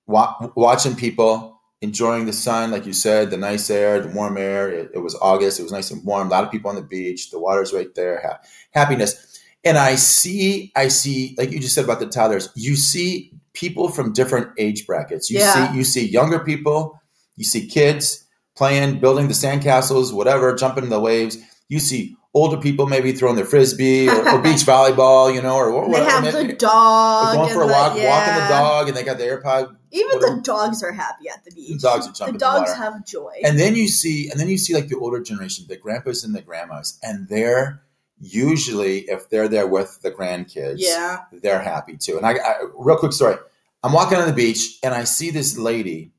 wa- 0.06 0.50
watching 0.56 0.94
people, 0.96 1.57
enjoying 1.80 2.26
the 2.26 2.32
sun, 2.32 2.70
like 2.70 2.86
you 2.86 2.92
said, 2.92 3.30
the 3.30 3.36
nice 3.36 3.70
air, 3.70 4.00
the 4.00 4.08
warm 4.08 4.36
air. 4.36 4.68
It, 4.68 4.90
it 4.94 4.98
was 4.98 5.14
August. 5.20 5.60
It 5.60 5.62
was 5.62 5.72
nice 5.72 5.90
and 5.90 6.04
warm. 6.04 6.26
A 6.28 6.30
lot 6.30 6.44
of 6.44 6.50
people 6.50 6.70
on 6.70 6.76
the 6.76 6.82
beach. 6.82 7.30
The 7.30 7.38
water's 7.38 7.72
right 7.72 7.94
there. 7.94 8.20
Ha- 8.24 8.40
happiness. 8.72 9.40
And 9.64 9.76
I 9.78 9.96
see, 9.96 10.72
I 10.76 10.88
see, 10.88 11.34
like 11.38 11.50
you 11.50 11.60
just 11.60 11.74
said 11.74 11.84
about 11.84 12.00
the 12.00 12.06
toddlers. 12.06 12.48
You 12.54 12.76
see 12.76 13.32
people 13.52 13.88
from 13.88 14.12
different 14.12 14.48
age 14.58 14.86
brackets. 14.86 15.30
You 15.30 15.38
Yeah. 15.38 15.70
see, 15.72 15.76
you 15.78 15.84
see 15.84 16.08
younger 16.08 16.38
people. 16.40 17.00
You 17.36 17.44
see 17.44 17.66
kids 17.66 18.24
playing, 18.56 19.00
building 19.00 19.28
the 19.28 19.34
sandcastles, 19.34 20.12
whatever, 20.12 20.54
jumping 20.54 20.84
in 20.84 20.90
the 20.90 21.00
waves. 21.00 21.38
You 21.68 21.78
see 21.78 22.16
older 22.38 22.56
people 22.56 22.86
maybe 22.86 23.12
throwing 23.12 23.36
their 23.36 23.44
frisbee 23.44 24.08
or, 24.08 24.28
or 24.28 24.38
beach 24.42 24.64
volleyball, 24.64 25.34
you 25.34 25.42
know, 25.42 25.56
or 25.56 25.70
whatever. 25.88 26.22
they 26.22 26.32
have 26.38 26.48
the 26.48 26.52
dog. 26.54 27.34
going 27.36 27.52
for 27.52 27.62
a 27.62 27.66
the- 27.66 27.72
walk, 27.72 27.92
walking 27.96 28.34
the 28.34 28.48
dog, 28.48 28.88
and 28.88 28.96
they 28.96 29.02
got 29.04 29.18
the 29.18 29.24
AirPod. 29.24 29.76
Even 29.90 30.16
whatever. 30.16 30.36
the 30.36 30.42
dogs 30.42 30.82
are 30.82 30.92
happy 30.92 31.28
at 31.28 31.44
the 31.44 31.50
beach. 31.50 31.80
The 31.80 31.88
dogs 31.88 32.06
are 32.06 32.12
jumping 32.12 32.34
The 32.34 32.38
the 32.38 32.44
dogs 32.44 32.70
water. 32.70 32.82
have 32.82 33.06
joy. 33.06 33.32
And 33.44 33.58
then 33.58 33.74
you 33.74 33.88
see, 33.88 34.30
and 34.30 34.38
then 34.38 34.48
you 34.48 34.58
see 34.58 34.74
like 34.74 34.88
the 34.88 34.96
older 34.96 35.20
generation, 35.22 35.64
the 35.68 35.76
grandpas 35.76 36.24
and 36.24 36.34
the 36.34 36.42
grandmas, 36.42 36.98
and 37.02 37.28
they're 37.28 37.82
usually 38.20 39.00
if 39.08 39.30
they're 39.30 39.48
there 39.48 39.66
with 39.66 40.00
the 40.02 40.10
grandkids, 40.10 40.76
yeah. 40.78 41.20
they're 41.32 41.62
happy 41.62 41.96
too. 41.96 42.16
And 42.16 42.26
I, 42.26 42.32
I 42.32 42.54
real 42.76 42.96
quick 42.96 43.12
story. 43.12 43.36
I'm 43.82 43.92
walking 43.92 44.18
on 44.18 44.26
the 44.26 44.34
beach 44.34 44.78
and 44.82 44.92
I 44.92 45.04
see 45.04 45.30
this 45.30 45.56
lady, 45.56 46.10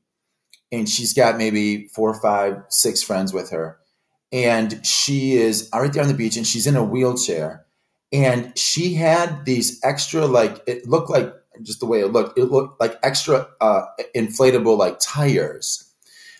and 0.72 0.88
she's 0.88 1.12
got 1.12 1.36
maybe 1.36 1.88
four, 1.88 2.14
five, 2.20 2.62
six 2.68 3.02
friends 3.02 3.32
with 3.32 3.50
her, 3.50 3.78
and 4.32 4.84
she 4.86 5.32
is 5.32 5.68
right 5.74 5.92
there 5.92 6.02
on 6.02 6.08
the 6.08 6.14
beach, 6.14 6.36
and 6.36 6.46
she's 6.46 6.66
in 6.66 6.76
a 6.76 6.84
wheelchair, 6.84 7.66
and 8.12 8.56
she 8.56 8.94
had 8.94 9.44
these 9.44 9.80
extra 9.84 10.26
like 10.26 10.62
it 10.66 10.88
looked 10.88 11.10
like 11.10 11.32
just 11.62 11.80
the 11.80 11.86
way 11.86 12.00
it 12.00 12.08
looked, 12.08 12.38
it 12.38 12.44
looked 12.44 12.80
like 12.80 12.98
extra 13.02 13.46
uh, 13.60 13.82
inflatable 14.16 14.78
like 14.78 14.98
tires. 15.00 15.86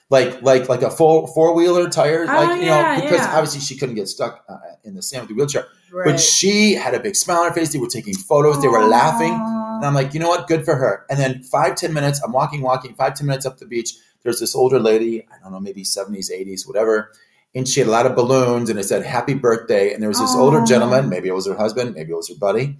Like 0.08 0.42
like 0.42 0.68
like 0.68 0.82
a 0.82 0.90
full 0.90 1.28
four 1.28 1.54
wheeler 1.54 1.88
tire, 1.88 2.22
Oh, 2.22 2.26
like 2.26 2.60
you 2.60 2.66
yeah, 2.66 2.96
know, 2.96 3.02
because 3.02 3.18
yeah. 3.20 3.32
obviously 3.36 3.60
she 3.60 3.76
couldn't 3.76 3.94
get 3.94 4.08
stuck 4.08 4.44
uh, 4.48 4.56
in 4.82 4.94
the 4.96 5.02
sand 5.02 5.22
with 5.22 5.28
the 5.28 5.34
wheelchair. 5.36 5.66
Right. 5.92 6.04
But 6.04 6.18
she 6.20 6.72
had 6.74 6.94
a 6.94 7.00
big 7.00 7.14
smile 7.14 7.40
on 7.42 7.48
her 7.48 7.54
face. 7.54 7.72
They 7.72 7.78
were 7.78 7.86
taking 7.86 8.14
photos. 8.14 8.60
They 8.60 8.66
were 8.66 8.84
laughing. 8.86 9.32
And 9.32 9.84
I'm 9.84 9.94
like, 9.94 10.12
you 10.12 10.18
know 10.18 10.28
what? 10.28 10.48
Good 10.48 10.64
for 10.64 10.74
her. 10.74 11.06
And 11.08 11.18
then 11.18 11.44
five, 11.44 11.76
ten 11.76 11.92
minutes, 11.92 12.20
I'm 12.24 12.32
walking, 12.32 12.60
walking, 12.60 12.94
five, 12.94 13.14
ten 13.14 13.28
minutes 13.28 13.46
up 13.46 13.58
the 13.58 13.66
beach. 13.66 13.94
There's 14.24 14.40
this 14.40 14.56
older 14.56 14.80
lady, 14.80 15.26
I 15.32 15.40
don't 15.42 15.52
know, 15.52 15.60
maybe 15.60 15.82
70s, 15.84 16.30
80s, 16.30 16.66
whatever. 16.66 17.12
And 17.54 17.66
she 17.68 17.80
had 17.80 17.88
a 17.88 17.90
lot 17.90 18.06
of 18.06 18.14
balloons 18.14 18.70
and 18.70 18.78
it 18.78 18.84
said 18.84 19.04
happy 19.04 19.34
birthday. 19.34 19.92
And 19.92 20.02
there 20.02 20.08
was 20.08 20.20
this 20.20 20.34
older 20.34 20.64
gentleman, 20.64 21.08
maybe 21.08 21.28
it 21.28 21.34
was 21.34 21.46
her 21.46 21.56
husband, 21.56 21.94
maybe 21.94 22.12
it 22.12 22.16
was 22.16 22.28
her 22.28 22.36
buddy. 22.38 22.76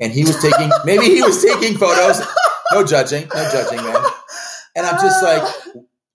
And 0.00 0.12
he 0.12 0.24
was 0.24 0.40
taking, 0.40 0.70
maybe 0.84 1.04
he 1.06 1.22
was 1.22 1.42
taking 1.42 1.76
photos. 1.76 2.20
No 2.72 2.84
judging, 2.84 3.28
no 3.34 3.50
judging, 3.52 3.84
man. 3.84 4.02
And 4.74 4.86
I'm 4.86 5.00
just 5.00 5.22
like, 5.22 5.54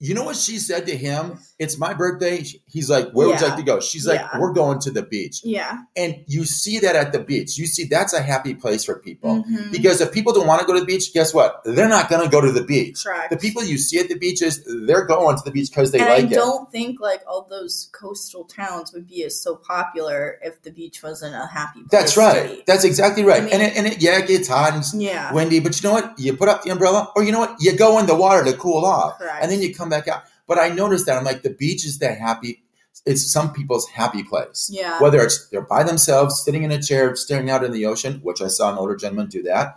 you 0.00 0.14
know 0.14 0.24
what 0.24 0.36
she 0.36 0.58
said 0.58 0.86
to 0.86 0.96
him? 0.96 1.38
It's 1.58 1.78
my 1.78 1.92
birthday. 1.92 2.42
He's 2.66 2.88
like, 2.88 3.10
where 3.12 3.28
would 3.28 3.38
you 3.40 3.46
like 3.46 3.56
to 3.58 3.62
go? 3.62 3.80
She's 3.80 4.06
like, 4.06 4.20
Yeah. 4.20 4.38
we're 4.40 4.52
going 4.54 4.78
to 4.80 4.90
the 4.90 5.02
beach. 5.02 5.42
yeah. 5.44 5.78
And 5.96 6.24
you 6.26 6.44
see 6.46 6.78
that 6.80 6.96
at 6.96 7.12
the 7.12 7.18
beach. 7.20 7.58
You 7.58 7.66
see 7.66 7.84
that's 7.84 8.14
a 8.14 8.22
happy 8.22 8.54
place 8.54 8.82
for 8.84 8.98
people. 8.98 9.44
Mhm. 9.44 9.70
Because 9.70 10.00
if 10.00 10.10
people 10.12 10.32
don't 10.32 10.46
want 10.46 10.60
to 10.62 10.66
go 10.66 10.72
to 10.72 10.80
the 10.80 10.86
beach, 10.86 11.12
guess 11.12 11.34
what? 11.34 11.60
They're 11.64 11.88
not 11.88 12.08
going 12.08 12.24
to 12.24 12.30
go 12.30 12.40
to 12.40 12.50
the 12.50 12.62
beach. 12.64 13.04
Correct. 13.04 13.30
The 13.30 13.36
people 13.36 13.62
you 13.62 13.76
see 13.76 13.98
at 13.98 14.08
the 14.08 14.14
beaches, 14.16 14.66
they're 14.86 15.04
going 15.04 15.36
to 15.36 15.42
the 15.44 15.50
beach 15.50 15.68
because 15.70 15.92
they 15.92 15.98
and 16.00 16.08
like 16.08 16.18
I 16.24 16.26
it. 16.28 16.32
I 16.32 16.34
don't 16.34 16.72
think 16.72 16.98
like 17.00 17.22
all 17.28 17.46
those 17.50 17.90
coastal 17.92 18.44
towns 18.44 18.92
would 18.94 19.06
be 19.06 19.24
as 19.24 19.38
so 19.38 19.54
popular 19.56 20.38
if 20.42 20.62
the 20.62 20.70
beach 20.70 21.02
wasn't 21.02 21.34
a 21.34 21.46
happy 21.46 21.80
place. 21.80 21.90
That's 21.90 22.16
right. 22.16 22.64
That's 22.66 22.84
exactly 22.84 23.22
right. 23.24 23.42
I 23.42 23.44
mean- 23.44 23.52
and 23.52 23.62
it, 23.62 23.76
and 23.76 23.86
it, 23.86 24.00
yeah, 24.02 24.18
it 24.18 24.26
gets 24.28 24.48
hot 24.48 24.72
and 24.74 24.84
Yeah. 25.02 25.32
windy, 25.34 25.60
but 25.60 25.80
you 25.80 25.86
know 25.88 25.92
what? 25.94 26.18
You 26.18 26.34
put 26.36 26.48
up 26.48 26.62
the 26.62 26.70
umbrella, 26.70 27.12
or 27.14 27.22
you 27.22 27.32
know 27.32 27.40
what? 27.40 27.56
You 27.60 27.76
go 27.76 27.98
in 27.98 28.06
the 28.06 28.14
water 28.16 28.44
to 28.44 28.56
cool 28.56 28.84
off, 28.86 29.18
Correct. 29.18 29.42
and 29.42 29.50
then 29.52 29.60
you 29.60 29.74
come 29.74 29.89
back 29.90 30.08
out. 30.08 30.22
But 30.46 30.58
I 30.58 30.68
noticed 30.70 31.06
that 31.06 31.18
I'm 31.18 31.24
like 31.24 31.42
the 31.42 31.50
beach 31.50 31.84
is 31.84 31.98
the 31.98 32.12
happy. 32.14 32.62
It's 33.06 33.30
some 33.32 33.52
people's 33.52 33.88
happy 33.88 34.22
place. 34.24 34.68
Yeah. 34.72 35.00
Whether 35.00 35.20
it's 35.20 35.48
they're 35.50 35.60
by 35.62 35.82
themselves, 35.84 36.42
sitting 36.44 36.62
in 36.64 36.70
a 36.70 36.82
chair, 36.82 37.14
staring 37.16 37.48
out 37.50 37.64
in 37.64 37.72
the 37.72 37.86
ocean, 37.86 38.20
which 38.22 38.40
I 38.42 38.48
saw 38.48 38.72
an 38.72 38.78
older 38.78 38.96
gentleman 38.96 39.28
do 39.28 39.42
that, 39.44 39.76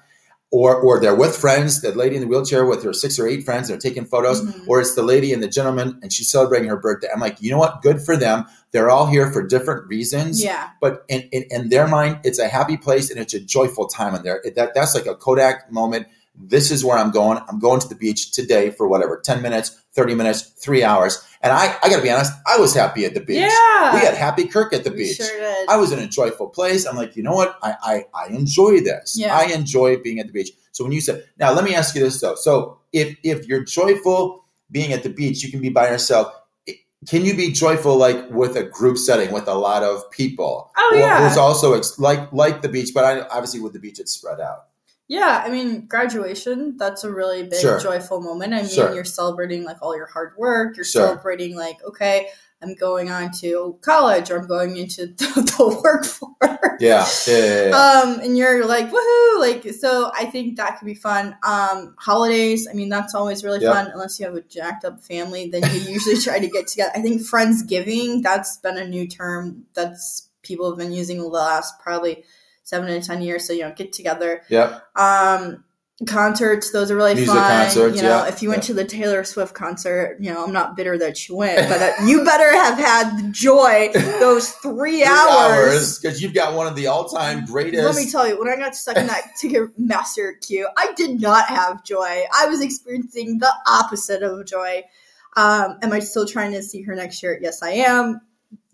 or 0.51 0.75
or 0.75 0.99
they're 0.99 1.15
with 1.15 1.37
friends, 1.37 1.81
that 1.81 1.95
lady 1.95 2.15
in 2.15 2.21
the 2.21 2.27
wheelchair 2.27 2.65
with 2.65 2.83
her 2.83 2.91
six 2.93 3.17
or 3.19 3.27
eight 3.27 3.43
friends, 3.45 3.67
they're 3.67 3.77
taking 3.77 4.05
photos, 4.05 4.41
Mhm. 4.41 4.67
or 4.67 4.81
it's 4.81 4.95
the 4.95 5.03
lady 5.03 5.31
and 5.31 5.41
the 5.43 5.47
gentleman, 5.47 5.99
and 6.01 6.11
she's 6.11 6.29
celebrating 6.29 6.67
her 6.69 6.75
birthday. 6.77 7.07
I'm 7.13 7.19
like, 7.21 7.37
you 7.41 7.51
know 7.51 7.57
what? 7.59 7.81
Good 7.81 8.01
for 8.01 8.17
them. 8.17 8.45
They're 8.71 8.89
all 8.89 9.05
here 9.05 9.31
for 9.31 9.45
different 9.45 9.87
reasons 9.87 10.43
yeah. 10.43 10.69
but 10.81 11.05
in, 11.07 11.21
in, 11.31 11.43
in 11.51 11.69
their 11.69 11.87
mind, 11.87 12.19
it's 12.23 12.39
a 12.39 12.47
happy 12.47 12.75
place 12.75 13.11
and 13.11 13.19
it's 13.19 13.35
a 13.35 13.39
joyful 13.39 13.85
time 13.85 14.15
in 14.15 14.23
there. 14.23 14.41
It- 14.43 14.55
That, 14.55 14.73
that's 14.73 14.95
like 14.95 15.05
a 15.05 15.13
Kodak 15.15 15.71
moment. 15.71 16.07
This 16.35 16.71
is 16.71 16.83
where 16.83 16.97
I'm 16.97 17.11
going. 17.11 17.39
I'm 17.47 17.59
going 17.59 17.79
to 17.79 17.87
the 17.87 17.95
beach 17.95 18.31
today 18.31 18.71
for 18.71 18.87
whatever, 18.87 19.19
10 19.23 19.41
minutes, 19.41 19.79
30 19.93 20.15
minutes, 20.15 20.41
three 20.41 20.83
hours. 20.83 21.23
And 21.41 21.51
I, 21.51 21.77
I 21.83 21.89
got 21.89 21.97
to 21.97 22.01
be 22.01 22.09
honest, 22.09 22.31
I 22.47 22.57
was 22.57 22.73
happy 22.73 23.05
at 23.05 23.13
the 23.13 23.19
beach. 23.19 23.37
Yeah. 23.51 23.93
We 23.93 23.99
had 23.99 24.15
Happy 24.15 24.45
Kirk 24.47 24.73
at 24.73 24.83
the 24.83 24.89
We 24.91 24.97
beach. 24.97 25.17
Sure 25.17 25.27
did. 25.27 25.69
I 25.69 25.77
was 25.77 25.91
in 25.91 25.99
a 25.99 26.07
joyful 26.07 26.47
place. 26.49 26.85
I'm 26.85 26.95
like, 26.95 27.15
you 27.15 27.21
know 27.23 27.33
what? 27.33 27.57
I, 27.61 27.75
I, 27.83 28.05
I 28.25 28.27
enjoy 28.29 28.79
this. 28.79 29.15
Yeah. 29.17 29.35
I 29.37 29.45
enjoy 29.53 29.97
being 29.97 30.19
at 30.19 30.27
the 30.27 30.33
beach. 30.33 30.51
So 30.71 30.83
when 30.83 30.91
you 30.93 31.01
said, 31.01 31.23
now 31.37 31.53
let 31.53 31.63
me 31.63 31.75
ask 31.75 31.93
you 31.95 32.01
this 32.01 32.19
though. 32.19 32.35
So 32.35 32.79
if, 32.91 33.15
if 33.23 33.45
you're 33.47 33.63
joyful 33.63 34.43
being 34.71 34.91
at 34.91 35.03
the 35.03 35.09
beach, 35.09 35.43
you 35.43 35.51
can 35.51 35.61
be 35.61 35.69
by 35.69 35.89
yourself. 35.89 36.33
Can 37.07 37.25
you 37.25 37.35
be 37.35 37.51
joyful 37.51 37.97
like 37.97 38.29
with 38.31 38.55
a 38.55 38.63
group 38.63 38.97
setting 38.97 39.31
with 39.33 39.47
a 39.47 39.53
lot 39.53 39.83
of 39.83 40.09
people? 40.09 40.71
Oh, 40.77 40.91
Or- 40.93 40.97
yeah. 40.97 41.27
Who's 41.27 41.37
also 41.37 41.73
ex- 41.73 41.99
like 41.99 42.31
like 42.31 42.61
the 42.61 42.69
beach, 42.69 42.91
but 42.93 43.03
I, 43.03 43.19
obviously 43.27 43.59
with 43.59 43.73
the 43.73 43.79
beach 43.79 43.99
it's 43.99 44.13
spread 44.13 44.39
out. 44.39 44.67
Yeah, 45.09 45.43
I 45.45 45.49
mean, 45.49 45.85
graduation, 45.87 46.77
that's 46.77 47.03
a 47.03 47.11
really 47.11 47.43
big 47.43 47.59
Sure. 47.59 47.79
joyful 47.79 48.21
moment. 48.21 48.53
I 48.53 48.61
mean, 48.61 48.69
Sure. 48.69 48.93
you're 48.95 49.03
celebrating 49.03 49.63
like 49.63 49.77
all 49.81 49.95
your 49.95 50.05
hard 50.07 50.31
work. 50.37 50.77
You're 50.77 50.85
Sure. 50.85 51.07
celebrating 51.07 51.55
like, 51.55 51.83
okay, 51.83 52.29
I'm 52.61 52.73
going 52.75 53.11
on 53.11 53.31
to 53.41 53.77
college 53.81 54.31
or 54.31 54.37
I'm 54.39 54.47
going 54.47 54.77
into 54.77 55.07
the, 55.17 55.53
the 55.57 55.81
workforce. 55.83 56.79
Yeah, 56.79 57.05
yeah, 57.27 57.37
yeah, 57.37 57.67
yeah. 57.67 57.75
Um, 58.01 58.19
and 58.21 58.37
you're 58.37 58.65
like, 58.65 58.89
woohoo! 58.89 59.39
Like, 59.39 59.73
so 59.73 60.09
I 60.15 60.25
think 60.25 60.55
that 60.55 60.79
could 60.79 60.85
be 60.85 60.93
fun. 60.95 61.35
Um, 61.43 61.93
holidays, 61.99 62.67
I 62.69 62.73
mean, 62.73 62.87
that's 62.87 63.13
always 63.13 63.43
really 63.43 63.59
Yep. 63.61 63.73
fun, 63.73 63.91
unless 63.93 64.17
you 64.19 64.25
have 64.25 64.35
a 64.35 64.41
jacked 64.41 64.85
up 64.85 65.03
family, 65.03 65.49
then 65.49 65.63
you 65.73 65.79
usually 65.81 66.17
try 66.17 66.39
to 66.39 66.47
get 66.47 66.67
together. 66.67 66.91
I 66.95 67.01
think 67.01 67.21
Friendsgiving, 67.21 68.23
that's 68.23 68.57
been 68.57 68.77
a 68.77 68.87
new 68.87 69.05
term 69.07 69.65
that's 69.73 70.29
people 70.41 70.69
have 70.69 70.77
been 70.79 70.93
using 70.93 71.17
the 71.17 71.27
last 71.27 71.77
probably 71.81 72.23
seven 72.63 72.87
to 72.87 73.05
ten 73.05 73.21
years. 73.21 73.47
So, 73.47 73.53
you 73.53 73.61
know, 73.61 73.73
get 73.75 73.93
together. 73.93 74.41
Yeah. 74.49 74.79
Um, 74.95 75.63
concerts, 76.07 76.71
those 76.71 76.91
are 76.91 76.95
really 76.95 77.13
Music 77.13 77.33
fun. 77.33 77.65
concerts, 77.65 77.97
you 77.97 78.01
know, 78.01 78.23
yeah, 78.23 78.27
if 78.27 78.41
you 78.41 78.49
went 78.49 78.63
yeah. 78.63 78.67
to 78.67 78.73
the 78.73 78.85
Taylor 78.85 79.23
Swift 79.23 79.53
concert, 79.53 80.17
you 80.19 80.33
know, 80.33 80.43
I'm 80.43 80.51
not 80.51 80.75
bitter 80.75 80.97
that 80.97 81.27
you 81.27 81.35
went, 81.35 81.57
but 81.69 81.81
uh, 81.81 81.91
you 82.05 82.23
better 82.25 82.51
have 82.51 82.77
had 82.77 83.17
the 83.17 83.31
joy 83.31 83.91
those 84.19 84.49
three, 84.63 85.03
hours. 85.03 85.99
because 85.99 86.21
you've 86.21 86.33
got 86.33 86.55
one 86.55 86.67
of 86.67 86.75
the 86.75 86.87
all-time 86.87 87.45
greatest. 87.45 87.83
Let 87.83 87.95
me 87.95 88.09
tell 88.09 88.27
you, 88.27 88.39
when 88.39 88.49
I 88.49 88.55
got 88.55 88.75
stuck 88.75 88.97
in 88.97 89.07
that 89.07 89.31
Ticketmaster 89.41 90.33
queue, 90.41 90.67
I 90.77 90.93
did 90.95 91.21
not 91.21 91.45
have 91.47 91.83
joy. 91.83 92.23
I 92.33 92.47
was 92.47 92.61
experiencing 92.61 93.39
the 93.39 93.53
opposite 93.67 94.23
of 94.23 94.45
joy. 94.45 94.83
Um, 95.35 95.77
am 95.81 95.93
I 95.93 95.99
still 95.99 96.27
trying 96.27 96.51
to 96.53 96.61
see 96.61 96.83
her 96.83 96.95
next 96.95 97.21
year? 97.23 97.37
Yes, 97.41 97.63
I 97.63 97.71
am. 97.71 98.21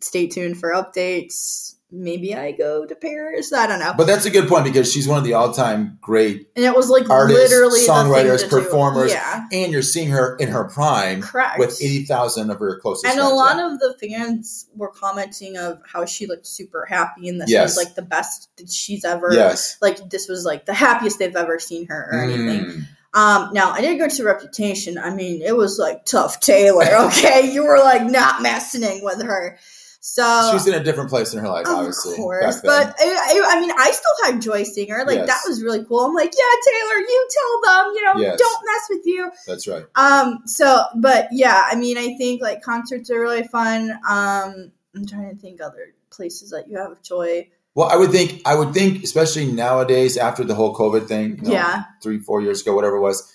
Stay 0.01 0.27
tuned 0.27 0.60
for 0.60 0.72
updates. 0.72 1.75
Maybe 1.91 2.36
I 2.36 2.51
go 2.51 2.86
to 2.86 2.93
Paris. 2.96 3.51
I 3.51 3.65
don't 3.65 3.79
know. 3.79 3.93
but 3.98 4.05
that's 4.05 4.25
a 4.25 4.29
good 4.29 4.48
point 4.48 4.63
because 4.63 4.91
she's 4.93 5.08
one 5.08 5.17
of 5.17 5.24
the 5.24 5.34
all-time 5.34 5.98
great, 6.01 6.48
and 6.55 6.63
it 6.63 6.75
was 6.75 6.88
like 6.89 7.10
artists, 7.10 7.50
literally 7.51 7.79
songwriters, 7.79 8.31
the 8.31 8.38
thing 8.38 8.50
to 8.50 8.55
do. 8.58 8.62
performers, 8.63 9.12
Yeah, 9.12 9.48
and 9.51 9.72
you're 9.72 9.81
seeing 9.81 10.10
her 10.10 10.36
in 10.38 10.50
her 10.50 10.65
prime 10.65 11.22
correct. 11.22 11.58
with 11.58 11.81
eighty 11.81 12.05
thousand 12.05 12.51
of 12.51 12.60
her 12.60 12.77
closest 12.79 13.05
and 13.08 13.19
a 13.19 13.27
lot 13.27 13.58
yeah. 13.58 13.74
of 13.74 13.79
the 13.79 13.96
fans 14.00 14.67
were 14.75 14.91
commenting 14.91 15.58
of 15.58 15.81
how 15.91 16.05
she 16.05 16.27
looked 16.27 16.46
super 16.46 16.86
happy 16.88 17.27
and 17.27 17.41
this 17.41 17.50
Yes. 17.50 17.75
was 17.75 17.86
like 17.86 17.96
the 17.96 18.03
best 18.03 18.50
that 18.58 18.69
she's 18.69 19.03
ever 19.03 19.34
yes, 19.34 19.77
like 19.81 20.10
this 20.12 20.27
was 20.29 20.46
like 20.46 20.65
the 20.65 20.74
happiest 20.75 21.17
they've 21.17 21.36
ever 21.36 21.58
seen 21.58 21.88
her 21.88 22.10
or 22.12 22.22
anything. 22.24 22.65
Mm. 22.65 22.84
Um, 23.12 23.53
now 23.53 23.72
I 23.72 23.81
did 23.81 23.98
go 23.98 24.08
to 24.08 24.24
Reputation. 24.24 25.00
I 25.00 25.10
mean, 25.10 25.41
it 25.41 25.58
was 25.58 25.79
like 25.79 26.05
tough 26.05 26.39
Taylor. 26.39 26.86
Okay, 27.08 27.51
you 27.51 27.63
were 27.63 27.79
like 27.79 28.03
not 28.03 28.43
messing 28.43 29.03
with 29.03 29.24
her. 29.24 29.58
So 30.01 30.50
She's 30.53 30.65
in 30.65 30.74
a 30.75 30.84
different 30.84 31.10
place 31.10 31.34
in 31.34 31.39
her 31.41 31.50
life, 31.50 31.68
of 31.68 31.74
obviously. 31.74 32.15
course, 32.15 32.62
but 32.63 32.96
I, 33.00 33.03
I, 33.03 33.58
I 33.58 33.60
mean, 33.60 33.72
I 33.77 33.91
still 33.91 34.32
had 34.32 34.41
joy 34.41 34.63
Singer. 34.63 35.03
Like 35.06 35.18
Yes. 35.18 35.27
that 35.27 35.41
was 35.50 35.62
really 35.62 35.84
cool. 35.84 36.06
I'm 36.06 36.13
like, 36.13 36.32
yeah, 36.38 36.72
Taylor, 36.72 37.00
you 37.00 37.27
tell 37.32 37.62
them, 37.84 37.94
you 37.96 38.03
know, 38.06 38.13
Yes. 38.22 38.39
don't 38.39 38.65
mess 38.65 38.82
with 38.89 39.06
you. 39.06 39.32
that's 39.46 39.68
right. 39.68 39.84
Um, 39.96 40.39
so, 40.46 40.84
but 40.96 41.27
yeah, 41.32 41.63
I 41.70 41.75
mean, 41.75 41.98
I 41.98 42.15
think 42.18 42.41
like 42.41 42.62
concerts 42.62 43.10
are 43.12 43.20
really 43.20 43.44
fun. 43.44 43.91
Um, 44.10 44.72
I'm 44.96 45.06
trying 45.06 45.29
to 45.32 45.36
think 45.36 45.62
other 45.62 45.94
places 46.12 46.51
that 46.51 46.70
you 46.70 46.77
have 46.77 47.01
joy. 47.01 47.50
Well, 47.75 47.89
I 47.89 47.98
would 47.98 48.12
think, 48.12 48.41
I 48.46 48.56
would 48.56 48.74
think, 48.74 49.03
especially 49.03 49.46
nowadays 49.51 50.15
after 50.18 50.44
the 50.46 50.56
whole 50.56 50.74
COVID 50.75 51.08
thing, 51.08 51.38
you 51.38 51.44
know, 51.44 51.51
Yeah. 51.51 51.84
three, 52.01 52.20
four 52.20 52.41
years 52.41 52.62
ago, 52.62 52.74
whatever 52.74 52.96
it 52.96 53.01
was. 53.01 53.32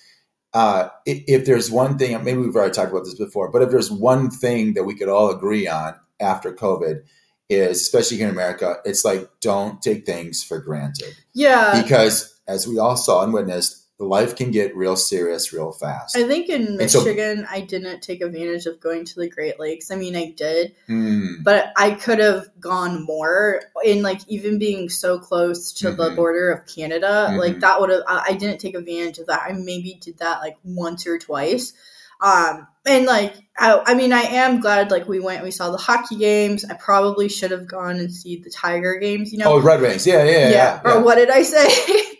Uh, 0.53 0.89
if, 1.05 1.23
if 1.27 1.45
there's 1.45 1.69
one 1.69 1.97
thing, 1.99 2.11
maybe 2.23 2.39
we've 2.39 2.55
already 2.55 2.73
talked 2.73 2.91
about 2.91 3.03
this 3.05 3.13
before, 3.15 3.49
but 3.51 3.61
if 3.61 3.69
there's 3.69 3.91
one 3.91 4.31
thing 4.31 4.73
that 4.73 4.83
we 4.85 4.95
could 4.95 5.09
all 5.09 5.29
agree 5.29 5.67
on 5.67 5.93
after 6.19 6.51
COVID, 6.53 7.01
is 7.49 7.81
especially 7.81 8.17
here 8.17 8.27
in 8.27 8.33
America, 8.33 8.77
it's 8.85 9.05
like 9.05 9.29
don't 9.41 9.81
take 9.81 10.05
things 10.05 10.43
for 10.43 10.57
granted 10.59 11.15
Yeah. 11.33 11.81
because 11.81 12.33
as 12.47 12.67
we 12.67 12.79
all 12.79 12.97
saw 12.97 13.23
and 13.23 13.33
witnessed, 13.33 13.83
life 13.99 14.35
can 14.35 14.51
get 14.51 14.75
real 14.75 14.95
serious 14.95 15.53
real 15.53 15.71
fast. 15.71 16.17
I 16.17 16.23
think 16.27 16.49
in 16.49 16.79
And 16.81 16.89
so- 16.91 16.99
Michigan, 17.03 17.47
I 17.49 17.61
didn't 17.61 18.01
take 18.01 18.21
advantage 18.21 18.65
of 18.65 18.79
going 18.79 19.05
to 19.05 19.15
the 19.19 19.29
Great 19.29 19.59
Lakes. 19.59 19.89
I 19.91 19.95
mean, 19.95 20.15
I 20.15 20.33
did, 20.35 20.73
Hmm. 20.87 21.43
but 21.43 21.71
I 21.77 21.91
could 21.91 22.19
have 22.19 22.47
gone 22.59 23.03
more 23.05 23.61
in 23.85 24.01
like 24.01 24.21
even 24.27 24.57
being 24.59 24.89
so 24.89 25.17
close 25.19 25.71
to 25.73 25.91
the 25.91 26.09
Mhm. 26.09 26.15
border 26.15 26.49
of 26.51 26.65
Canada. 26.67 27.27
Mhm. 27.31 27.37
Like 27.37 27.59
that 27.61 27.79
would 27.79 27.89
have, 27.91 28.01
I, 28.07 28.25
I 28.29 28.33
didn't 28.33 28.59
take 28.59 28.75
advantage 28.75 29.19
of 29.19 29.27
that. 29.27 29.43
I 29.47 29.53
maybe 29.53 29.97
did 30.01 30.17
that 30.17 30.39
like 30.41 30.57
once 30.63 31.05
or 31.07 31.17
twice. 31.19 31.73
Um, 32.21 32.67
and 32.85 33.05
like, 33.05 33.33
I, 33.57 33.81
I 33.85 33.93
mean, 33.95 34.13
I 34.13 34.21
am 34.21 34.59
glad 34.59 34.91
like 34.91 35.07
we 35.07 35.19
went, 35.19 35.37
and 35.37 35.45
we 35.45 35.51
saw 35.51 35.71
the 35.71 35.77
hockey 35.77 36.17
games. 36.17 36.65
I 36.65 36.73
probably 36.75 37.29
should 37.29 37.51
have 37.51 37.67
gone 37.67 37.97
and 37.97 38.11
see 38.13 38.37
the 38.37 38.49
Tiger 38.49 38.97
games, 38.99 39.31
you 39.31 39.39
know? 39.39 39.53
Oh, 39.53 39.59
Red 39.61 39.81
Wings. 39.81 40.05
Yeah, 40.05 40.23
yeah, 40.23 40.49
yeah. 40.49 40.81
yeah, 40.85 40.93
Or 40.93 41.03
what 41.03 41.15
did 41.15 41.29
I 41.29 41.41
say? 41.43 41.67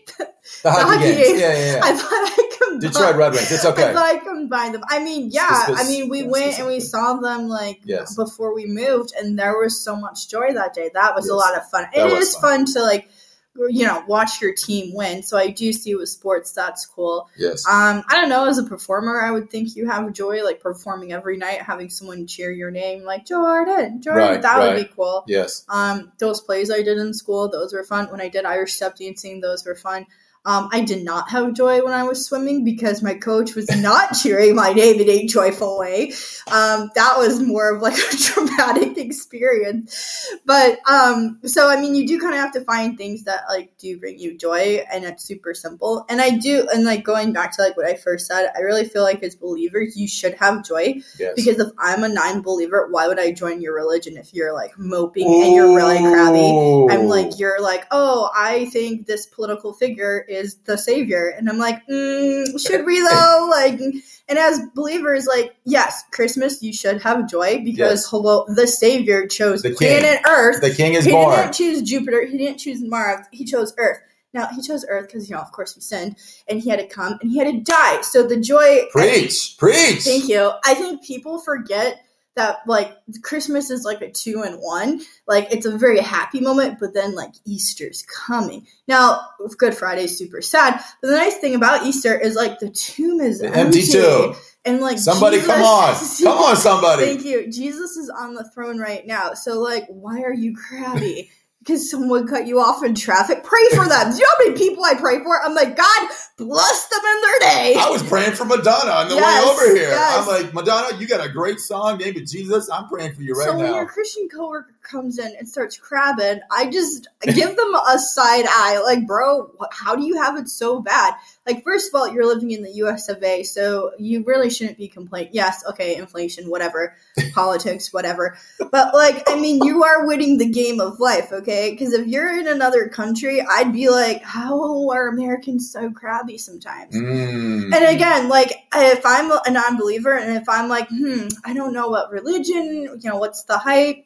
The 0.63 0.71
hockey, 0.71 0.83
hockey 0.93 1.03
games. 1.03 1.17
games. 1.27 1.39
Yeah, 1.41 1.53
yeah, 1.53 1.73
yeah. 1.75 1.79
I 1.83 1.93
thought 1.93 2.09
I 2.11 2.57
combined. 2.59 2.81
Detroit 2.81 3.15
Red 3.17 3.33
Wings. 3.33 3.51
It's 3.51 3.65
I 3.65 3.69
okay. 3.69 3.93
thought 3.93 4.15
I 4.15 4.17
combined 4.17 4.73
them. 4.73 4.83
I 4.89 4.97
mean, 4.97 5.29
yeah. 5.31 5.45
I 5.49 5.83
mean, 5.87 6.09
we 6.09 6.23
yeah, 6.23 6.27
went 6.27 6.57
and 6.57 6.67
we 6.67 6.79
saw 6.79 7.13
them 7.17 7.47
like 7.47 7.81
Yes. 7.83 8.15
before 8.15 8.55
we 8.55 8.65
moved, 8.65 9.13
and 9.19 9.37
there 9.37 9.55
was 9.59 9.79
so 9.79 9.95
much 9.95 10.27
joy 10.27 10.53
that 10.53 10.73
day. 10.73 10.89
That 10.91 11.13
was 11.13 11.29
a 11.29 11.35
lot 11.35 11.55
of 11.55 11.69
fun. 11.69 11.85
That 11.93 12.07
It 12.09 12.11
was 12.11 12.33
fun. 12.37 12.65
fun. 12.65 12.73
to 12.73 12.81
like, 12.81 13.07
you 13.55 13.85
know, 13.85 14.03
watch 14.07 14.41
your 14.41 14.53
team 14.53 14.93
win. 14.93 15.23
So 15.23 15.37
I 15.37 15.49
do 15.49 15.71
see 15.71 15.95
with 15.95 16.09
sports 16.09 16.51
that's 16.51 16.85
cool. 16.85 17.29
Yes. 17.37 17.65
Um, 17.67 18.03
I 18.09 18.19
don't 18.19 18.29
know. 18.29 18.45
As 18.45 18.57
a 18.57 18.63
performer, 18.63 19.21
I 19.21 19.31
would 19.31 19.49
think 19.49 19.75
you 19.75 19.87
have 19.87 20.11
joy 20.13 20.43
like 20.43 20.59
performing 20.59 21.13
every 21.13 21.37
night, 21.37 21.61
having 21.61 21.89
someone 21.89 22.27
cheer 22.27 22.51
your 22.51 22.71
name, 22.71 23.03
like 23.03 23.25
Jordan, 23.25 24.01
Jordan. 24.01 24.23
Right, 24.23 24.41
that 24.41 24.59
would 24.59 24.75
be 24.75 24.91
cool. 24.95 25.23
yes. 25.27 25.65
Um, 25.69 26.11
those 26.17 26.41
plays 26.41 26.69
I 26.69 26.81
did 26.81 26.97
in 26.97 27.13
school, 27.13 27.49
those 27.49 27.73
were 27.73 27.83
fun. 27.83 28.11
When 28.11 28.21
I 28.21 28.29
did 28.29 28.45
Irish 28.45 28.73
step 28.73 28.97
dancing, 28.97 29.39
those 29.41 29.65
were 29.65 29.75
fun. 29.75 30.05
Um, 30.45 30.69
I 30.71 30.81
did 30.81 31.03
not 31.03 31.29
have 31.29 31.53
joy 31.53 31.83
when 31.83 31.93
I 31.93 32.03
was 32.03 32.25
swimming 32.25 32.63
because 32.63 33.01
my 33.01 33.15
coach 33.15 33.55
was 33.55 33.69
not 33.81 34.13
cheering 34.21 34.55
my 34.55 34.73
name 34.73 35.01
in 35.01 35.09
a 35.09 35.25
joyful 35.25 35.77
way. 35.77 36.13
Um, 36.51 36.91
that 36.95 37.15
was 37.17 37.41
more 37.41 37.75
of 37.75 37.81
like 37.81 37.97
a 38.13 38.17
traumatic 38.17 38.97
experience. 38.97 40.29
But 40.45 40.79
um, 40.89 41.39
so 41.45 41.69
I 41.69 41.79
mean, 41.79 41.95
you 41.95 42.07
do 42.07 42.19
kind 42.19 42.33
of 42.33 42.39
have 42.39 42.53
to 42.53 42.61
find 42.61 42.97
things 42.97 43.23
that 43.23 43.41
like 43.49 43.77
do 43.77 43.97
bring 43.99 44.19
you 44.19 44.37
joy, 44.37 44.83
and 44.91 45.03
it's 45.05 45.23
super 45.23 45.53
simple. 45.53 46.05
And 46.09 46.21
I 46.21 46.31
do, 46.37 46.67
and 46.73 46.83
like 46.83 47.03
going 47.03 47.33
back 47.33 47.55
to 47.55 47.61
like 47.61 47.77
what 47.77 47.87
I 47.87 47.95
first 47.95 48.27
said, 48.27 48.51
I 48.55 48.61
really 48.61 48.85
feel 48.85 49.03
like 49.03 49.23
as 49.23 49.35
believers, 49.35 49.97
you 49.97 50.07
should 50.07 50.35
have 50.35 50.63
joy 50.65 50.95
Yes. 51.19 51.33
because 51.35 51.59
if 51.59 51.71
I'm 51.79 52.03
a 52.03 52.09
non-believer, 52.09 52.87
why 52.91 53.07
would 53.07 53.19
I 53.19 53.31
join 53.31 53.61
your 53.61 53.73
religion 53.73 54.17
if 54.17 54.33
you're 54.33 54.53
like 54.53 54.77
moping 54.77 55.25
and 55.25 55.53
you're 55.53 55.75
really 55.75 55.99
crabby? 55.99 56.87
I'm 56.91 57.07
like, 57.07 57.39
you're 57.39 57.61
like, 57.61 57.85
oh, 57.91 58.29
I 58.35 58.65
think 58.65 59.07
this 59.07 59.25
political 59.25 59.73
figure 59.73 60.25
is 60.35 60.55
the 60.65 60.77
savior, 60.77 61.29
and 61.29 61.49
I'm 61.49 61.57
like, 61.57 61.85
mm, 61.87 62.45
should 62.65 62.85
we 62.85 62.99
though? 63.01 63.47
Like, 63.55 63.79
and 64.27 64.39
as 64.39 64.59
believers, 64.75 65.27
like, 65.27 65.55
yes, 65.65 66.03
Christmas, 66.11 66.61
you 66.61 66.73
should 66.73 67.01
have 67.01 67.29
joy 67.29 67.61
because 67.63 68.01
Yes. 68.01 68.09
hello, 68.09 68.45
the 68.49 68.67
savior 68.67 69.27
chose 69.27 69.61
The 69.61 69.69
king. 69.69 69.99
planet 69.99 70.19
Earth. 70.27 70.61
the 70.61 70.73
king 70.73 70.93
is 70.95 71.05
he 71.05 71.11
born. 71.11 71.31
He 71.35 71.41
didn't 71.41 71.53
choose 71.55 71.81
Jupiter. 71.83 72.25
He 72.25 72.37
didn't 72.37 72.57
choose 72.57 72.81
Mars. 72.81 73.25
He 73.31 73.45
chose 73.45 73.73
Earth. 73.77 73.99
Now 74.33 74.47
he 74.47 74.61
chose 74.61 74.83
Earth 74.89 75.07
because 75.07 75.29
you 75.29 75.35
know, 75.35 75.41
of 75.41 75.51
course, 75.53 75.75
we 75.75 75.81
sinned, 75.81 76.17
and 76.49 76.59
he 76.59 76.69
had 76.69 76.79
to 76.79 76.87
come 76.87 77.17
and 77.21 77.31
he 77.31 77.37
had 77.37 77.47
to 77.47 77.61
die. 77.61 78.01
So 78.01 78.23
the 78.27 78.37
joy, 78.37 78.81
Preach. 78.91 79.55
Preach. 79.57 80.01
Thank 80.03 80.27
you. 80.27 80.51
I 80.65 80.73
think 80.73 81.03
people 81.05 81.39
forget 81.39 82.01
that 82.35 82.59
like 82.67 82.95
Christmas 83.23 83.69
is 83.71 83.85
like 83.85 84.01
a 84.01 84.11
two 84.11 84.43
and 84.43 84.57
one. 84.57 85.01
Like 85.27 85.51
it's 85.51 85.65
a 85.65 85.77
very 85.77 85.99
happy 85.99 86.41
moment, 86.41 86.79
but 86.79 86.93
then 86.93 87.15
like 87.15 87.31
Easter's 87.45 88.03
coming. 88.03 88.67
Now, 88.87 89.21
Good 89.57 89.75
Friday's 89.75 90.17
super 90.17 90.41
sad, 90.41 90.81
but 91.01 91.07
the 91.09 91.15
nice 91.15 91.37
thing 91.37 91.55
about 91.55 91.85
Easter 91.85 92.17
is 92.19 92.35
like 92.35 92.59
the 92.59 92.69
tomb 92.69 93.21
is 93.21 93.39
The 93.39 93.47
empty, 93.47 93.59
empty 93.79 93.83
tomb. 93.83 94.35
and 94.65 94.81
like 94.81 94.97
Somebody 94.99 95.39
come 95.41 95.61
on. 95.61 95.95
Come 96.23 96.37
on, 96.37 96.55
somebody. 96.57 97.05
Thank 97.05 97.23
you. 97.25 97.49
Jesus 97.51 97.97
is 97.97 98.09
on 98.09 98.33
the 98.35 98.43
throne 98.53 98.79
right 98.79 99.05
now. 99.07 99.33
So 99.33 99.59
like, 99.59 99.85
why 99.87 100.21
are 100.21 100.33
you 100.33 100.55
crabby? 100.55 101.31
Because 101.65 101.89
someone 101.89 102.27
cut 102.27 102.45
you 102.45 102.59
off 102.59 102.83
in 102.83 102.93
traffic. 102.93 103.43
Pray 103.43 103.67
for 103.73 103.87
them. 103.89 104.11
Do 104.11 104.17
you 104.17 104.21
know 104.21 104.27
how 104.37 104.45
many 104.45 104.55
people 104.55 104.83
I 104.83 104.93
pray 104.93 105.23
for? 105.23 105.43
I'm 105.43 105.55
like, 105.55 105.75
God 105.75 106.09
bless 106.37 106.87
them 106.89 106.99
in 107.03 107.21
their 107.21 107.39
day. 107.39 107.75
I 107.79 107.89
was 107.89 108.03
praying 108.03 108.33
for 108.33 108.45
Madonna 108.45 108.91
on 108.91 109.09
the 109.09 109.15
Yes, 109.15 109.43
way 109.43 109.49
over 109.51 109.75
here. 109.75 109.89
yes. 109.89 110.19
I'm 110.21 110.27
like, 110.27 110.53
Madonna, 110.53 110.95
you 110.99 111.07
got 111.07 111.25
a 111.25 111.29
great 111.29 111.59
song 111.59 111.97
named 111.97 112.17
Jesus. 112.27 112.69
I'm 112.69 112.87
praying 112.87 113.15
for 113.15 113.23
you 113.23 113.33
right 113.33 113.47
so 113.47 113.57
when 113.57 113.65
now. 113.65 113.75
your 113.77 113.87
Christian 113.87 114.29
coworker 114.29 114.74
comes 114.85 115.19
in 115.19 115.35
and 115.37 115.47
starts 115.47 115.77
crabbing, 115.77 116.41
I 116.51 116.69
just 116.69 117.07
give 117.23 117.55
them 117.55 117.75
a 117.75 117.99
side 117.99 118.45
eye. 118.47 118.81
Like, 118.83 119.05
bro, 119.05 119.51
how 119.71 119.95
do 119.95 120.05
you 120.05 120.21
have 120.21 120.37
it 120.37 120.47
so 120.47 120.81
bad? 120.81 121.13
Like, 121.45 121.63
first 121.63 121.89
of 121.89 121.99
all, 121.99 122.11
you're 122.11 122.25
living 122.25 122.51
in 122.51 122.63
the 122.63 122.71
U.S. 122.73 123.09
of 123.09 123.21
A., 123.23 123.43
so 123.43 123.91
you 123.99 124.23
really 124.23 124.49
shouldn't 124.49 124.77
be 124.77 124.87
complaining. 124.87 125.31
Yes, 125.33 125.63
okay, 125.69 125.95
inflation, 125.95 126.49
whatever, 126.49 126.95
politics, 127.33 127.93
whatever. 127.93 128.37
But 128.59 128.93
like, 128.93 129.23
I 129.27 129.39
mean, 129.39 129.63
you 129.63 129.83
are 129.83 130.07
winning 130.07 130.37
the 130.37 130.49
game 130.49 130.79
of 130.79 130.99
life, 130.99 131.31
okay? 131.31 131.71
Because 131.71 131.93
if 131.93 132.07
you're 132.07 132.39
in 132.39 132.47
another 132.47 132.89
country, 132.89 133.41
I'd 133.41 133.73
be 133.73 133.89
like, 133.89 134.23
how 134.23 134.89
are 134.89 135.07
Americans 135.07 135.71
so 135.71 135.91
crabby 135.91 136.37
sometimes? 136.37 136.95
Mm. 136.95 137.73
And 137.73 137.85
again, 137.95 138.29
like 138.29 138.53
if 138.73 139.05
I'm 139.05 139.31
a 139.31 139.51
non-believer 139.51 140.15
and 140.15 140.37
if 140.37 140.49
I'm 140.49 140.69
like, 140.69 140.87
hmm, 140.89 141.27
I 141.43 141.53
don't 141.53 141.73
know 141.73 141.89
what 141.89 142.11
religion, 142.11 142.99
you 142.99 143.09
know, 143.09 143.17
what's 143.17 143.43
the 143.43 143.57
hype, 143.57 144.05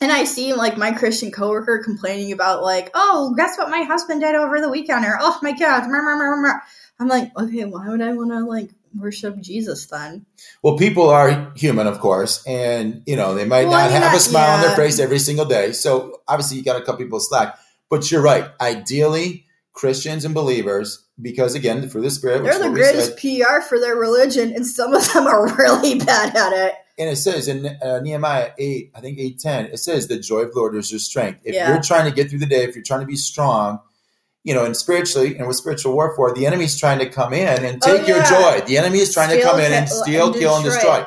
and 0.00 0.10
I 0.12 0.24
see 0.24 0.52
like 0.54 0.76
my 0.76 0.92
Christian 0.92 1.30
coworker 1.30 1.82
complaining 1.84 2.32
about 2.32 2.62
like, 2.62 2.90
oh, 2.94 3.34
guess 3.36 3.56
what 3.58 3.70
my 3.70 3.82
husband 3.82 4.20
did 4.20 4.34
over 4.34 4.60
the 4.60 4.70
weekend, 4.70 5.04
or 5.04 5.16
oh 5.20 5.38
my 5.42 5.52
god, 5.52 5.88
meh, 5.88 6.00
meh, 6.00 6.16
meh, 6.16 6.36
meh." 6.42 6.58
I'm 7.00 7.08
like, 7.08 7.36
okay, 7.36 7.64
why 7.64 7.88
would 7.88 8.00
I 8.00 8.12
want 8.12 8.30
to 8.30 8.40
like 8.44 8.70
worship 8.96 9.40
Jesus 9.40 9.86
then? 9.86 10.26
Well, 10.62 10.76
people 10.78 11.10
are 11.10 11.52
human, 11.56 11.86
of 11.88 11.98
course, 11.98 12.44
and 12.46 13.02
you 13.06 13.16
know 13.16 13.34
they 13.34 13.44
might 13.44 13.66
Well, 13.66 13.74
I 13.74 13.84
not 13.84 13.92
mean, 13.92 14.02
have 14.02 14.12
I- 14.12 14.16
a 14.16 14.20
smile 14.20 14.56
on 14.56 14.60
their 14.62 14.76
face 14.76 14.98
every 15.00 15.18
single 15.18 15.44
day. 15.46 15.72
So 15.72 16.20
obviously, 16.28 16.58
you 16.58 16.64
got 16.64 16.78
to 16.78 16.84
cut 16.84 16.98
people 16.98 17.18
slack. 17.20 17.58
But 17.90 18.10
you're 18.10 18.22
right. 18.22 18.48
Ideally, 18.60 19.46
Christians 19.72 20.24
and 20.24 20.34
believers, 20.34 21.04
because 21.20 21.54
again, 21.54 21.84
of 21.84 21.92
the 21.92 22.10
spirit, 22.10 22.42
They're 22.44 22.58
the 22.58 22.70
greatest 22.70 23.18
said, 23.20 23.38
PR 23.46 23.60
for 23.60 23.78
their 23.78 23.94
religion, 23.96 24.52
and 24.54 24.66
some 24.66 24.94
of 24.94 25.12
them 25.12 25.26
are 25.26 25.54
really 25.58 25.98
bad 25.98 26.34
at 26.36 26.52
it. 26.52 26.74
And 26.98 27.08
it 27.10 27.16
says 27.16 27.48
in 27.48 27.66
uh, 27.66 28.00
Nehemiah 28.00 28.50
eight, 28.58 28.90
I 28.94 29.00
think 29.00 29.18
eight 29.18 29.38
ten, 29.38 29.66
it 29.66 29.78
says 29.78 30.06
the 30.08 30.18
joy 30.18 30.40
of 30.40 30.52
the 30.52 30.58
Lord 30.60 30.76
is 30.76 30.90
your 30.92 31.00
strength. 31.00 31.40
If 31.44 31.54
Yeah. 31.54 31.72
you're 31.72 31.82
trying 31.82 32.08
to 32.08 32.14
get 32.14 32.30
through 32.30 32.38
the 32.40 32.46
day, 32.46 32.64
if 32.64 32.74
you're 32.74 32.84
trying 32.84 33.00
to 33.00 33.06
be 33.06 33.16
strong. 33.16 33.80
You 34.46 34.52
know, 34.52 34.66
and 34.66 34.76
spiritually, 34.76 35.38
and 35.38 35.48
with 35.48 35.56
spiritual 35.56 35.94
warfare, 35.94 36.34
the 36.34 36.44
enemy's 36.46 36.78
trying 36.78 36.98
to 36.98 37.08
come 37.08 37.32
in 37.32 37.64
and 37.64 37.82
Oh, 37.82 37.96
take 37.96 38.06
your 38.06 38.22
joy. 38.24 38.60
The 38.66 38.76
enemy 38.76 38.98
is 38.98 39.14
trying 39.14 39.30
to 39.34 39.40
come 39.42 39.58
in 39.58 39.72
and 39.72 39.88
steal, 39.88 40.26
and 40.26 40.36
kill, 40.36 40.54
and 40.56 40.62
destroy. 40.64 41.06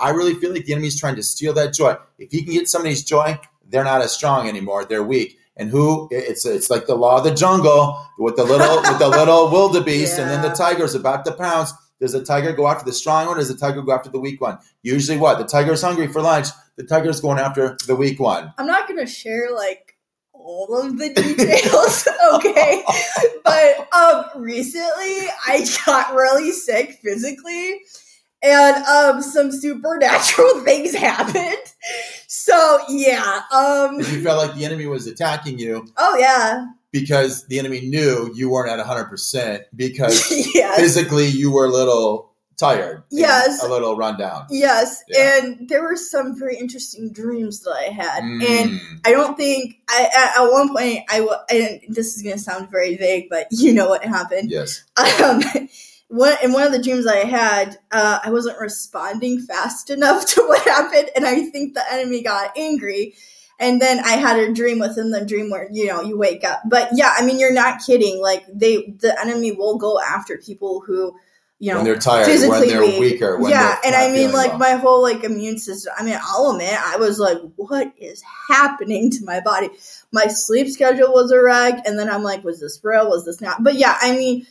I 0.00 0.10
really 0.10 0.34
feel 0.34 0.52
like 0.52 0.64
the 0.64 0.72
enemy's 0.72 0.98
trying 0.98 1.14
to 1.14 1.22
steal 1.22 1.52
that 1.54 1.72
joy. 1.74 1.94
If 2.18 2.32
he 2.32 2.42
can 2.42 2.52
get 2.54 2.68
somebody's 2.68 3.04
joy, 3.04 3.38
they're 3.70 3.84
not 3.84 4.00
as 4.02 4.10
strong 4.12 4.48
anymore. 4.48 4.84
They're 4.84 5.04
weak. 5.04 5.38
And 5.56 5.70
who? 5.70 6.08
It's 6.10 6.44
it's 6.44 6.68
like 6.68 6.86
the 6.86 6.96
law 6.96 7.18
of 7.18 7.24
the 7.24 7.30
jungle 7.34 7.96
with 8.18 8.34
the 8.34 8.42
little 8.42 8.82
with 8.82 8.98
the 8.98 9.08
little 9.08 9.48
wildebeest, 9.52 10.18
and 10.18 10.28
then 10.28 10.42
the 10.42 10.50
tiger's 10.50 10.96
about 10.96 11.24
to 11.26 11.32
pounce. 11.32 11.72
Does 12.00 12.12
the 12.12 12.24
tiger 12.24 12.52
go 12.52 12.68
after 12.68 12.84
the 12.84 12.92
strong 12.92 13.26
one? 13.26 13.36
Or 13.36 13.38
does 13.38 13.48
the 13.48 13.56
tiger 13.56 13.82
go 13.82 13.92
after 13.92 14.10
the 14.10 14.20
weak 14.20 14.40
one? 14.40 14.58
Usually, 14.82 15.18
what 15.18 15.38
the 15.38 15.44
tiger's 15.44 15.82
hungry 15.82 16.08
for 16.08 16.20
lunch. 16.20 16.48
The 16.76 16.84
tiger's 16.84 17.20
going 17.20 17.38
after 17.38 17.76
the 17.86 17.96
weak 17.96 18.20
one. 18.20 18.52
I'm 18.58 18.66
not 18.66 18.86
gonna 18.86 19.06
share 19.06 19.54
like 19.54 19.96
all 20.34 20.78
of 20.78 20.98
the 20.98 21.08
details, 21.14 22.08
okay? 22.34 22.84
but 23.44 23.88
um 23.94 24.42
recently 24.42 25.28
I 25.46 25.66
got 25.86 26.14
really 26.14 26.52
sick 26.52 26.98
physically 27.02 27.80
and 28.42 28.84
um 28.84 29.22
some 29.22 29.50
supernatural 29.50 30.60
things 30.64 30.94
happened. 30.94 31.56
So 32.26 32.80
yeah, 32.88 33.40
um 33.52 33.98
you 33.98 34.22
felt 34.22 34.46
like 34.46 34.54
the 34.54 34.66
enemy 34.66 34.86
was 34.86 35.06
attacking 35.06 35.58
you 35.58 35.86
oh 35.96 36.18
yeah. 36.18 36.66
Because 37.00 37.46
the 37.46 37.58
enemy 37.58 37.80
knew 37.82 38.30
you 38.34 38.48
weren't 38.50 38.70
at 38.70 38.84
100% 38.84 39.60
because 39.74 40.30
yes. 40.54 40.78
physically 40.78 41.26
you 41.26 41.50
were 41.50 41.66
a 41.66 41.70
little 41.70 42.32
tired. 42.58 43.02
Yes. 43.10 43.62
A 43.62 43.68
little 43.68 43.96
run 43.96 44.16
down. 44.18 44.46
Yes, 44.50 45.02
Yeah. 45.08 45.38
and 45.44 45.68
there 45.68 45.82
were 45.82 45.96
some 45.96 46.38
very 46.38 46.56
interesting 46.56 47.12
dreams 47.12 47.60
that 47.62 47.72
I 47.72 47.92
had, 47.92 48.22
and 48.22 48.42
Mm. 48.70 48.80
I 49.04 49.10
don't 49.12 49.36
think 49.36 49.76
I 49.90 50.08
at, 50.14 50.42
at 50.42 50.50
one 50.50 50.68
point 50.74 51.00
I, 51.10 51.20
and 51.50 51.80
this 51.94 52.16
is 52.16 52.22
going 52.22 52.36
to 52.36 52.42
sound 52.42 52.70
very 52.70 52.96
vague, 52.96 53.28
but 53.28 53.46
you 53.50 53.74
know 53.74 53.88
what 53.88 54.02
happened. 54.04 54.50
Yes. 54.50 54.82
um, 55.22 55.42
one 56.08 56.36
in 56.42 56.52
one 56.52 56.66
of 56.66 56.72
the 56.72 56.82
dreams 56.82 57.06
I 57.06 57.24
had, 57.26 57.76
uh, 57.92 58.20
I 58.24 58.30
wasn't 58.30 58.58
responding 58.58 59.40
fast 59.40 59.90
enough 59.90 60.24
to 60.34 60.40
what 60.48 60.62
happened, 60.66 61.10
and 61.14 61.26
I 61.26 61.42
think 61.50 61.74
the 61.74 61.84
enemy 61.92 62.22
got 62.22 62.56
angry. 62.56 63.14
And 63.58 63.80
then 63.80 64.00
I 64.00 64.12
had 64.12 64.38
a 64.38 64.52
dream 64.52 64.78
within 64.78 65.10
the 65.10 65.24
dream 65.24 65.50
where 65.50 65.68
you 65.70 65.86
know 65.86 66.02
you 66.02 66.18
wake 66.18 66.44
up. 66.44 66.60
But 66.66 66.90
yeah, 66.92 67.14
I 67.16 67.24
mean 67.24 67.38
you're 67.38 67.52
not 67.52 67.80
kidding. 67.84 68.20
Like 68.20 68.44
they, 68.52 68.94
the 68.98 69.18
enemy 69.20 69.52
will 69.52 69.78
go 69.78 69.98
after 70.00 70.36
people 70.36 70.80
who 70.80 71.16
you 71.58 71.70
know 71.70 71.76
when 71.76 71.84
they're 71.86 71.96
tired, 71.96 72.28
when 72.48 72.68
they're 72.68 72.82
weak. 72.82 73.00
weaker. 73.00 73.38
When 73.38 73.50
yeah, 73.50 73.78
and 73.84 73.94
I 73.94 74.12
mean, 74.12 74.30
like 74.32 74.50
well. 74.50 74.58
my 74.58 74.72
whole 74.72 75.00
like 75.00 75.24
immune 75.24 75.58
system. 75.58 75.94
I 75.96 76.04
mean, 76.04 76.18
I'll 76.22 76.50
admit, 76.50 76.78
I 76.78 76.96
was 76.96 77.18
like, 77.18 77.38
"What 77.56 77.94
is 77.96 78.22
happening 78.48 79.10
to 79.12 79.24
my 79.24 79.40
body?" 79.40 79.70
My 80.12 80.26
sleep 80.26 80.68
schedule 80.68 81.12
was 81.12 81.32
a 81.32 81.42
wreck, 81.42 81.82
and 81.86 81.98
then 81.98 82.10
I'm 82.10 82.22
like, 82.22 82.44
"Was 82.44 82.60
this 82.60 82.78
real? 82.82 83.08
Was 83.08 83.24
this 83.24 83.40
not?" 83.40 83.64
But 83.64 83.76
yeah, 83.76 83.96
I 84.02 84.12
mean, 84.12 84.46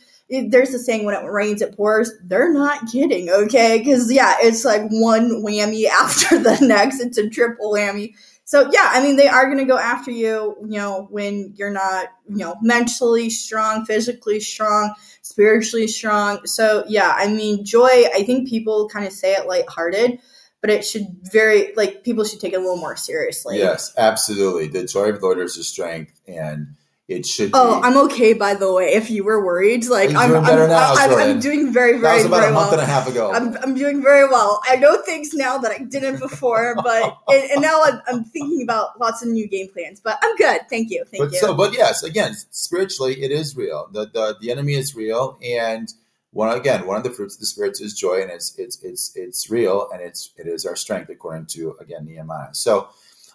there's 0.50 0.74
a 0.74 0.80
saying: 0.80 1.04
"When 1.04 1.14
it 1.14 1.24
rains, 1.24 1.62
it 1.62 1.76
pours." 1.76 2.10
They're 2.24 2.52
not 2.52 2.90
kidding, 2.90 3.30
okay? 3.30 3.78
Because 3.78 4.12
yeah, 4.12 4.34
it's 4.40 4.64
like 4.64 4.82
one 4.90 5.44
whammy 5.44 5.86
after 5.88 6.40
the 6.40 6.58
next. 6.60 6.98
It's 6.98 7.18
a 7.18 7.30
triple 7.30 7.72
whammy. 7.72 8.14
So 8.46 8.70
yeah, 8.72 8.90
I 8.92 9.02
mean, 9.02 9.16
they 9.16 9.28
are 9.28 9.46
going 9.46 9.58
to 9.58 9.64
go 9.64 9.76
after 9.76 10.10
you. 10.10 10.56
You 10.62 10.78
know, 10.78 11.08
when 11.10 11.52
you're 11.56 11.70
not, 11.70 12.06
you 12.28 12.38
know, 12.38 12.56
mentally 12.62 13.28
strong, 13.28 13.84
physically 13.84 14.40
strong 14.40 14.94
spiritually 15.26 15.88
strong. 15.88 16.46
So 16.46 16.84
yeah, 16.88 17.12
I 17.14 17.26
mean, 17.26 17.64
joy, 17.64 18.04
I 18.14 18.22
think 18.24 18.48
people 18.48 18.88
kind 18.88 19.06
of 19.06 19.12
say 19.12 19.32
it 19.32 19.46
lighthearted, 19.46 20.20
but 20.60 20.70
it 20.70 20.84
should 20.84 21.06
very 21.32 21.74
like 21.74 22.04
people 22.04 22.24
should 22.24 22.40
take 22.40 22.52
it 22.52 22.56
a 22.56 22.60
little 22.60 22.76
more 22.76 22.96
seriously. 22.96 23.58
yes, 23.58 23.92
absolutely. 23.98 24.68
The 24.68 24.86
joy 24.86 25.10
of 25.10 25.20
the 25.20 25.26
Lord 25.26 25.40
is 25.40 25.56
your 25.56 25.64
strength, 25.64 26.20
and 26.28 26.76
it 27.08 27.24
should. 27.24 27.52
Oh, 27.54 27.80
be. 27.80 27.86
I'm 27.86 27.96
okay 28.06 28.32
by 28.32 28.54
the 28.54 28.72
way. 28.72 28.86
If 28.86 29.10
you 29.10 29.22
were 29.22 29.44
worried, 29.44 29.86
like 29.86 30.10
I'm, 30.10 30.34
I'm, 30.34 30.68
now, 30.68 30.94
I'm, 30.96 31.14
I'm 31.14 31.40
doing 31.40 31.72
very, 31.72 31.92
that 31.92 32.00
very, 32.00 32.16
was 32.16 32.26
about 32.26 32.40
very 32.40 32.50
a 32.50 32.54
month 32.54 32.72
well. 32.72 32.80
and 32.80 32.82
a 32.82 32.92
half 32.92 33.06
ago. 33.06 33.32
I'm, 33.32 33.56
I'm 33.58 33.74
doing 33.74 34.02
very 34.02 34.28
well. 34.28 34.60
I 34.68 34.74
know 34.74 35.00
things 35.02 35.32
now 35.32 35.56
that 35.58 35.70
I 35.70 35.84
didn't 35.84 36.18
before, 36.18 36.74
but 36.82 37.16
and, 37.28 37.50
and 37.52 37.62
now 37.62 37.80
I'm, 37.84 38.02
I'm 38.08 38.24
thinking 38.24 38.60
about 38.62 38.98
lots 38.98 39.22
of 39.22 39.28
new 39.28 39.46
game 39.46 39.68
plans. 39.68 40.00
But 40.00 40.18
I'm 40.20 40.34
good. 40.36 40.62
Thank 40.68 40.90
you. 40.90 41.04
Thank 41.04 41.22
but 41.22 41.32
you. 41.32 41.38
so, 41.38 41.54
but 41.54 41.74
yes, 41.74 42.02
again, 42.02 42.34
spiritually, 42.50 43.22
it 43.22 43.30
is 43.30 43.56
real. 43.56 43.88
The 43.92 44.06
the 44.06 44.36
the 44.40 44.50
enemy 44.50 44.74
is 44.74 44.96
real, 44.96 45.38
and 45.44 45.92
one 46.32 46.56
again, 46.56 46.88
one 46.88 46.96
of 46.96 47.04
the 47.04 47.10
fruits 47.10 47.36
of 47.36 47.40
the 47.40 47.46
spirits 47.46 47.80
is 47.80 47.94
joy, 47.94 48.20
and 48.20 48.32
it's 48.32 48.58
it's 48.58 48.82
it's 48.82 49.12
it's 49.14 49.48
real, 49.48 49.88
and 49.92 50.02
it's 50.02 50.30
it 50.36 50.48
is 50.48 50.66
our 50.66 50.74
strength, 50.74 51.08
according 51.08 51.46
to 51.46 51.76
again 51.80 52.04
Nehemiah. 52.04 52.52
So. 52.52 52.88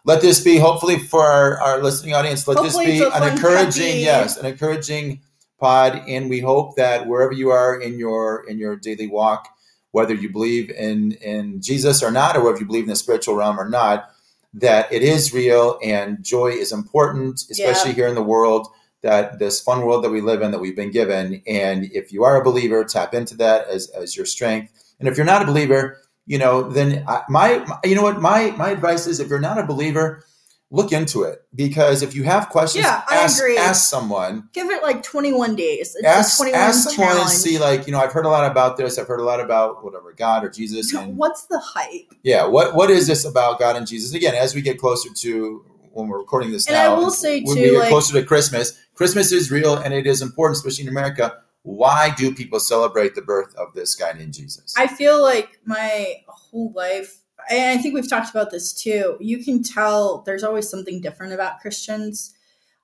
Let 0.04 0.22
this 0.22 0.44
be 0.44 0.58
hopefully 0.58 0.98
for 1.00 1.22
our, 1.24 1.62
our 1.62 1.84
listening 1.84 2.14
audience. 2.16 2.48
Let 2.48 2.58
Hopefully 2.58 2.98
this 3.00 3.10
be 3.10 3.16
an 3.16 3.34
encouraging, 3.34 3.84
happy- 3.84 4.00
yes, 4.00 4.38
an 4.38 4.46
encouraging 4.46 5.22
pod, 5.60 6.04
and 6.08 6.30
we 6.30 6.40
hope 6.40 6.76
that 6.76 7.08
wherever 7.08 7.32
you 7.34 7.52
are 7.52 7.80
in 7.80 8.00
your 8.00 8.44
in 8.50 8.58
your 8.58 8.76
daily 8.76 9.08
walk, 9.08 9.48
whether 9.92 10.14
you 10.14 10.32
believe 10.32 10.70
in 10.72 11.12
in 11.14 11.62
Jesus 11.62 12.02
or 12.02 12.12
not, 12.12 12.36
or 12.36 12.44
whether 12.44 12.58
you 12.60 12.66
believe 12.66 12.84
in 12.86 12.90
the 12.90 12.96
spiritual 12.96 13.36
realm 13.36 13.60
or 13.60 13.70
not, 13.70 14.10
that 14.56 14.92
it 14.92 15.04
is 15.04 15.34
real 15.34 15.78
and 15.84 16.24
joy 16.24 16.48
is 16.48 16.72
important, 16.72 17.42
especially 17.52 17.92
Yeah. 17.92 17.96
here 17.96 18.08
in 18.08 18.16
the 18.16 18.24
world 18.24 18.68
that 19.04 19.40
this 19.40 19.60
fun 19.62 19.84
world 19.86 20.04
that 20.04 20.10
we 20.12 20.22
live 20.22 20.42
in 20.44 20.52
that 20.52 20.60
we've 20.60 20.76
been 20.76 20.92
given. 20.92 21.42
And 21.48 21.86
if 21.92 22.12
you 22.14 22.24
are 22.24 22.40
a 22.40 22.44
believer, 22.44 22.84
tap 22.84 23.14
into 23.14 23.36
that 23.38 23.68
as 23.68 23.88
as 23.90 24.18
your 24.18 24.26
strength. 24.26 24.72
And 25.00 25.08
if 25.08 25.16
you're 25.18 25.26
not 25.26 25.42
a 25.44 25.46
believer, 25.46 25.98
you 26.26 26.38
know, 26.38 26.70
then 26.70 27.04
I, 27.08 27.24
my, 27.30 27.60
my 27.68 27.80
you 27.84 27.96
know 27.96 28.04
what 28.04 28.22
my 28.22 28.52
my 28.52 28.70
advice 28.70 29.08
is 29.08 29.20
if 29.20 29.28
you're 29.30 29.40
not 29.40 29.58
a 29.58 29.64
believer, 29.64 30.24
look 30.70 30.94
into 30.94 31.24
it 31.24 31.40
because 31.54 32.02
if 32.02 32.16
you 32.16 32.24
have 32.24 32.48
questions, 32.50 32.86
Yeah, 32.86 33.02
I 33.10 33.16
ask, 33.18 33.42
agree. 33.42 33.58
ask 33.58 33.90
someone 33.90 34.48
Give 34.54 34.70
it 34.70 34.82
like 34.84 35.04
21 35.04 35.56
days. 35.56 35.96
It's 35.96 36.06
ask, 36.06 36.38
21 36.38 36.60
ask 36.60 36.90
someone 36.92 37.18
and 37.18 37.30
see 37.30 37.58
like 37.60 37.88
you 37.88 37.92
know 37.92 38.00
i've 38.00 38.14
heard 38.14 38.24
a 38.26 38.30
lot 38.30 38.50
about 38.50 38.78
this 38.78 38.98
i've 38.98 39.08
heard 39.08 39.20
a 39.20 39.24
lot 39.26 39.42
about 39.42 39.84
whatever 39.84 40.14
god 40.14 40.46
or 40.46 40.50
jesus 40.50 40.94
and 40.96 41.18
What's 41.18 41.48
the 41.48 41.60
hype? 41.60 42.14
yeah 42.24 42.46
what 42.46 42.74
what 42.74 42.90
is 42.90 43.06
this 43.08 43.26
about 43.26 43.60
god 43.60 43.76
and 43.76 43.86
jesus 43.86 44.14
again 44.14 44.34
as 44.34 44.56
we 44.56 44.62
get 44.62 44.78
closer 44.80 45.10
to 45.14 45.66
when 45.92 46.08
we're 46.08 46.20
recording 46.20 46.52
this 46.54 46.68
And 46.68 46.76
now 46.76 46.96
I 46.96 46.98
will 47.00 47.12
say 47.12 47.42
when 47.42 47.58
too, 47.58 47.62
we 47.64 47.70
get 47.72 47.80
like- 47.80 47.90
closer 47.90 48.14
to 48.22 48.26
christmas 48.26 48.80
christmas 48.94 49.34
is 49.34 49.52
real 49.52 49.76
and 49.76 49.94
it 49.94 50.08
is 50.08 50.22
important 50.22 50.56
especially 50.56 50.84
in 50.84 50.90
america 50.90 51.42
why 51.63 52.10
do 52.17 52.34
people 52.34 52.60
celebrate 52.60 53.13
the 53.15 53.21
birth 53.21 53.54
of 53.56 53.74
this 53.74 53.95
guy 53.95 54.12
named 54.13 54.34
jesus 54.34 54.74
I 54.78 54.88
feel 54.88 55.21
like 55.21 55.60
my 55.65 56.15
whole 56.28 56.71
life, 56.76 57.19
and 57.50 57.78
I 57.80 57.82
think 57.82 57.93
we've 57.95 58.10
talked 58.10 58.30
about 58.30 58.52
this 58.52 58.74
too. 58.74 59.17
You 59.19 59.43
can 59.43 59.63
tell 59.63 60.21
there's 60.26 60.43
always 60.43 60.69
something 60.69 61.02
different 61.02 61.34
about 61.34 61.60
Christians. 61.60 62.34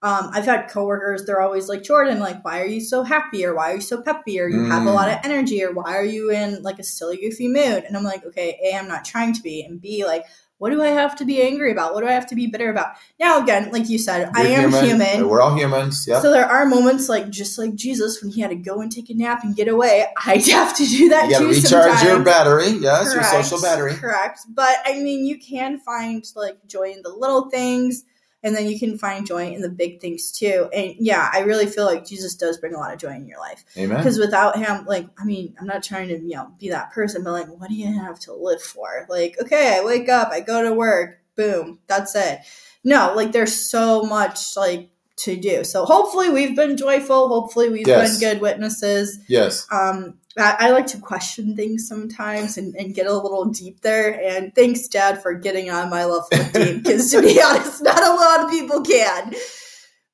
Um, 0.04 0.30
I've 0.34 0.46
had 0.46 0.70
coworkers; 0.70 1.26
they're 1.26 1.42
always 1.42 1.68
like, 1.70 1.82
"Jordan, 1.84 2.20
like, 2.20 2.44
why 2.46 2.62
are 2.62 2.66
you 2.68 2.82
so 2.82 3.04
happy, 3.04 3.44
or 3.46 3.56
why 3.56 3.72
are 3.72 3.76
you 3.76 3.82
so 3.82 4.02
peppy, 4.02 4.40
or 4.40 4.48
you 4.48 4.64
have 4.64 4.84
a 4.86 4.90
Mm. 4.90 4.94
lot 4.94 5.10
of 5.10 5.18
energy, 5.24 5.64
or 5.64 5.72
why 5.72 5.96
are 5.96 6.04
you 6.04 6.30
in 6.32 6.62
like 6.62 6.78
a 6.80 6.84
silly, 6.84 7.18
goofy 7.18 7.48
mood?" 7.48 7.84
And 7.84 7.98
I'm 7.98 8.04
like, 8.04 8.24
"Okay, 8.26 8.60
a, 8.64 8.76
I'm 8.78 8.88
not 8.88 9.06
trying 9.06 9.34
to 9.34 9.42
be, 9.42 9.64
and 9.64 9.82
b, 9.82 10.06
like, 10.06 10.26
what 10.60 10.72
do 10.72 10.82
I 10.82 10.88
have 10.88 11.16
to 11.18 11.26
be 11.26 11.42
angry 11.42 11.72
about? 11.72 11.94
What 11.94 12.02
do 12.02 12.08
I 12.08 12.14
have 12.14 12.28
to 12.28 12.36
be 12.36 12.48
bitter 12.48 12.70
about?" 12.70 12.94
Now, 13.20 13.42
again, 13.44 13.72
like 13.72 13.90
you 13.90 13.98
said, 13.98 14.30
I 14.34 14.44
We're 14.44 14.68
am 14.68 14.86
human. 14.86 15.28
we're 15.30 15.42
all 15.42 15.56
humans 15.56 16.06
yeah 16.08 16.20
So 16.22 16.32
there 16.32 16.46
are 16.46 16.66
moments 16.66 17.10
like 17.10 17.30
just 17.30 17.58
like 17.58 17.76
Jesus 17.76 18.22
when 18.22 18.32
he 18.32 18.42
had 18.42 18.50
to 18.50 18.56
go 18.56 18.82
and 18.82 18.92
take 18.92 19.10
a 19.10 19.14
nap 19.14 19.44
and 19.44 19.56
get 19.56 19.68
away. 19.68 20.06
I 20.26 20.36
have 20.52 20.76
to 20.78 20.86
do 20.86 21.10
that 21.10 21.30
you 21.30 21.38
too 21.38 21.48
recharge 21.50 22.02
your 22.04 22.24
battery 22.24 22.70
yes 22.80 23.14
your 23.14 23.24
social 23.24 23.62
battery 23.62 23.96
Correct. 23.96 24.42
But 24.50 24.76
I 24.86 25.00
mean, 25.00 25.26
you 25.26 25.38
can 25.40 25.80
find 25.80 26.24
like 26.36 26.66
joy 26.68 26.92
in 26.92 27.02
the 27.04 27.10
little 27.10 27.50
things, 27.50 28.04
and 28.48 28.56
then 28.56 28.68
you 28.68 28.80
can 28.80 28.98
find 28.98 29.28
joy 29.28 29.52
in 29.52 29.62
the 29.62 29.70
big 29.70 30.00
things 30.00 30.32
too. 30.32 30.70
And 30.74 30.96
yeah, 31.00 31.30
I 31.34 31.42
really 31.42 31.68
feel 31.68 31.86
like 31.86 32.06
Jesus 32.06 32.36
does 32.36 32.58
bring 32.58 32.74
a 32.74 32.78
lot 32.78 32.94
of 32.94 33.00
joy 33.00 33.10
in 33.10 33.28
your 33.28 33.40
life 33.40 33.66
amen 33.78 33.98
because 33.98 34.18
without 34.18 34.58
him, 34.58 34.86
like, 34.86 35.06
I 35.20 35.26
mean, 35.26 35.54
I'm 35.60 35.68
not 35.68 35.84
trying 35.84 36.08
to 36.08 36.18
you 36.18 36.36
know 36.36 36.52
be 36.58 36.70
that 36.70 36.92
person, 36.94 37.24
but 37.24 37.34
like, 37.34 37.48
what 37.48 37.70
do 37.70 37.76
you 37.76 37.94
have 37.94 38.20
to 38.22 38.34
live 38.34 38.62
for? 38.62 39.06
Like, 39.10 39.36
okay, 39.42 39.78
I 39.78 39.84
wake 39.84 40.08
up, 40.08 40.30
I 40.32 40.40
go 40.40 40.64
to 40.64 40.74
work, 40.74 41.22
boom, 41.36 41.80
that's 41.88 42.16
it. 42.16 42.40
No, 42.84 43.14
like, 43.16 43.34
there's 43.34 43.54
so 43.54 44.04
much 44.04 44.56
like 44.56 44.90
to 45.18 45.36
do. 45.36 45.64
So 45.64 45.84
hopefully 45.86 46.30
we've 46.30 46.56
been 46.56 46.78
joyful. 46.78 47.28
Hopefully 47.30 47.70
we've 47.70 47.88
Yes. 47.88 48.20
been 48.20 48.34
good 48.34 48.42
witnesses 48.42 49.20
yes 49.28 49.66
um 49.72 50.16
I, 50.38 50.56
I 50.60 50.70
like 50.70 50.86
to 50.88 51.00
question 51.00 51.56
things 51.56 51.88
sometimes 51.88 52.58
and, 52.58 52.76
and 52.76 52.94
get 52.94 53.08
a 53.08 53.14
little 53.14 53.46
deep 53.46 53.82
there 53.82 54.22
and 54.24 54.54
thanks 54.54 54.88
dad 54.88 55.22
for 55.22 55.34
getting 55.34 55.72
on 55.72 55.90
my 55.90 56.06
level 56.06 56.28
deep 56.54 56.84
because 56.84 57.10
to 57.12 57.22
be 57.22 57.42
honest 57.46 57.82
not 57.84 58.04
a 58.04 58.14
lot 58.14 58.44
of 58.46 58.50
people 58.52 58.82
can 58.82 59.34